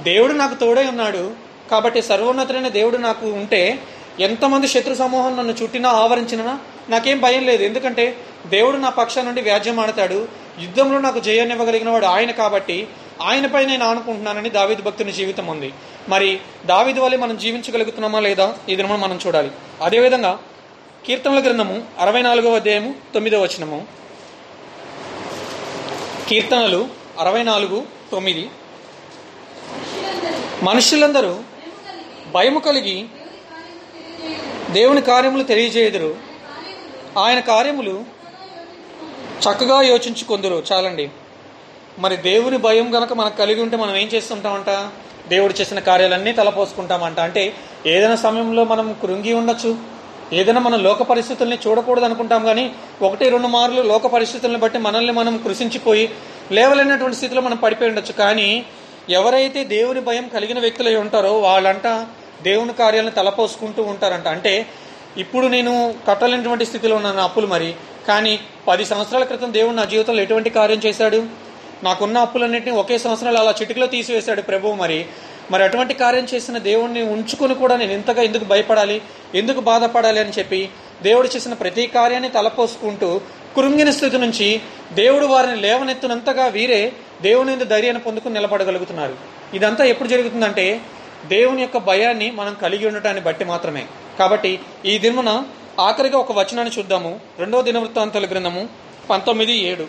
[0.00, 1.32] దేవుడు నాకు తోడై ఉన్నాడు
[1.70, 3.78] కాబట్టి సర్వోన్నతుడైన దేవుడు నాకు ఉంటే
[4.20, 7.62] ఎంతమంది శత్రు సమూహం నన్ను చుట్టినా ఆవరించినా నాకేం భయం లేదు.
[7.62, 10.28] ఎందుకంటే దేవుడు నా పక్షం నుండి వ్యాజ్యం ఆడతాడు
[10.60, 12.88] యుద్ధంలో నాకు జయాన్నివ్వగలిగిన వాడు ఆయన కాబట్టి
[13.22, 15.72] ఆయనపై నేను ఆనుకుంటున్నానని దావీదు భక్తుని జీవితం ఉంది.
[16.08, 18.54] మరి దావీదు వల్లే మనం జీవించగలుగుతున్నామా లేదా?
[18.68, 19.50] ఇది మనం మనం చూడాలి.
[19.82, 20.38] అదేవిధంగా
[21.06, 23.86] కీర్తనల గ్రంథము అరవై నాలుగవ అధ్యాయము తొమ్మిదవ వచనము.
[26.28, 26.88] కీర్తనలు
[27.20, 28.50] అరవై నాలుగు తొమ్మిది.
[30.62, 31.40] మనుషులందరూ
[32.34, 33.06] భయము కలిగి
[34.70, 36.16] దేవుని కార్యములు తెలియజేయుదురు.
[37.18, 38.04] ఆయన కార్యములు
[39.40, 40.62] చక్కగా యోచించుకుందరు.
[40.72, 41.10] చాలండి.
[41.98, 44.90] మరి దేవుని భయం గనక మనకు కలిగి ఉంటే మనం ఏం చేస్తుంటామంట?
[45.28, 47.20] దేవుడు చేసిన కార్యాలన్నీ తలపోసుకుంటామంట.
[47.20, 47.54] అంటే
[47.86, 50.01] ఏదైనా సమయంలో మనం కృంగి ఉండొచ్చు.
[50.32, 52.70] ఏదైనా మనం లోక పరిస్థితుల్ని చూడకూడదు అనుకుంటాం కానీ
[53.02, 56.10] ఒకటి రెండు మార్లు లోక పరిస్థితుల్ని బట్టి మనల్ని మనం కృషించిపోయి
[56.52, 58.12] లేవలేనటువంటి స్థితిలో మనం పడిపోయి ఉండొచ్చు.
[58.12, 58.64] కానీ
[59.10, 61.86] ఎవరైతే దేవుని భయం కలిగిన వ్యక్తులై ఉంటారో వాళ్ళంట
[62.42, 64.28] దేవుని కార్యాలను తలపోసుకుంటూ ఉంటారంట.
[64.28, 64.66] అంటే
[65.16, 67.74] ఇప్పుడు నేను కట్టలేనటువంటి స్థితిలో ఉన్నాను అప్పులు మరి.
[68.08, 71.22] కానీ పది సంవత్సరాల క్రితం దేవుడు నా జీవితంలో ఎటువంటి కార్యం చేశాడు?
[71.82, 75.06] నాకున్న అప్పులన్నింటినీ ఒకే సంవత్సరాలు అలా చిటికలో తీసివేశాడు ప్రభువు మరి.
[75.50, 79.02] మరి అటువంటి కార్యం చేసిన దేవుణ్ణి ఉంచుకుని కూడా నేను ఇంతగా ఎందుకు భయపడాలి
[79.34, 80.68] ఎందుకు బాధపడాలి అని చెప్పి
[81.02, 83.20] దేవుడు చేసిన ప్రతి కార్యాన్ని తలపోసుకుంటూ
[83.56, 84.60] కృంగిన స్థితి నుంచి
[84.92, 89.16] దేవుడు వారిని లేవనెత్తునంతగా వీరే దేవుని మీద ధైర్యాన్ని పొందుకుని నిలబడగలుగుతున్నారు.
[89.54, 90.80] ఇదంతా ఎప్పుడు జరుగుతుందంటే
[91.26, 93.86] దేవుని యొక్క భయాన్ని మనం కలిగి ఉండటాన్ని బట్టి మాత్రమే.
[94.18, 95.42] కాబట్టి ఈ దినమున
[95.80, 97.20] ఆఖరిగా ఒక వచనాన్ని చూద్దాము.
[97.38, 98.68] రెండవ దినవృత్తాంతాల గ్రంథము
[99.10, 99.86] పంతొమ్మిది ఏడు.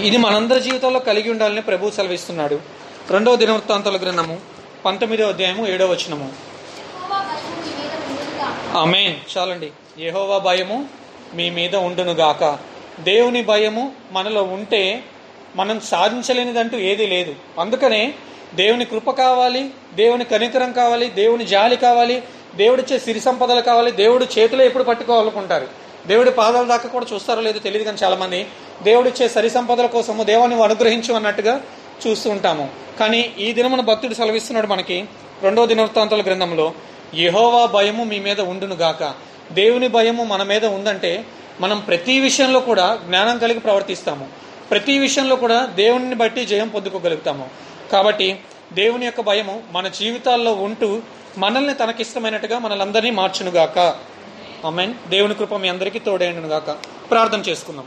[0.00, 2.79] ఇది మనందరి జీవితంలో కలిగి ఉండాలని ప్రభు సెలవిస్తున్నాడు.
[3.10, 4.40] రెండవ దినవృత్తాంతాల గ్రంథము
[4.84, 6.32] పంతొమ్మిదవ అధ్యాయము ఏడవ వచనము.
[8.76, 9.38] ఆమెన్.
[9.38, 9.70] చాలండి.
[9.98, 10.88] యెహోవా భయము
[11.34, 12.58] మీ మీద ఉండునుగాక.
[13.00, 15.04] దేవుని భయము మనలో ఉంటే
[15.56, 17.34] మనం సాధించలేనిదంటూ ఏదీ లేదు.
[17.58, 18.14] అందుకనే
[18.54, 22.22] దేవుని కృప కావాలి దేవుని కనికరం కావాలి దేవుని జాలి కావాలి
[22.56, 25.68] దేవుడిచ్చే సిరి సంపదలు కావాలి దేవుడు చేతిలో ఎప్పుడు పట్టుకోవాలనుకుంటారు.
[26.06, 28.46] దేవుడి పాదాల దాకా కూడా చూస్తారో లేదో తెలియదు కానీ చాలా మంది
[28.82, 31.60] దేవుడిచ్చే సరి సంపదల కోసము దేవాన్ని నువ్వు అనుగ్రహించు అన్నట్టుగా
[32.06, 32.70] చూస్తూ ఉంటాము.
[33.00, 35.04] కానీ ఈ దినమున భక్తుడు సెలవిస్తున్నాడు మనకి
[35.42, 36.72] రెండో దినవృత్తాంతాల గ్రంథంలో
[37.14, 39.14] యహోవా భయము మీ మీద ఉండును గాక.
[39.52, 41.24] దేవుని భయము మన మీద ఉందంటే
[41.60, 44.28] మనం ప్రతి విషయంలో కూడా జ్ఞానం కలిగి ప్రవర్తిస్తాము.
[44.70, 47.48] ప్రతి విషయంలో కూడా దేవుని బట్టి జయం పొందుకోగలుగుతాము.
[47.92, 48.40] కాబట్టి
[48.72, 51.00] దేవుని యొక్క భయము మన జీవితాల్లో ఉంటూ
[51.38, 53.78] మనల్ని తనకిష్టమైనట్టుగా మనలందరినీ మార్చునుగాక
[54.64, 54.94] ఆమెన్.
[55.08, 56.70] దేవుని కృప మీ అందరికీ తోడైనగాక
[57.10, 57.84] ప్రార్థన చేసుకుందాం.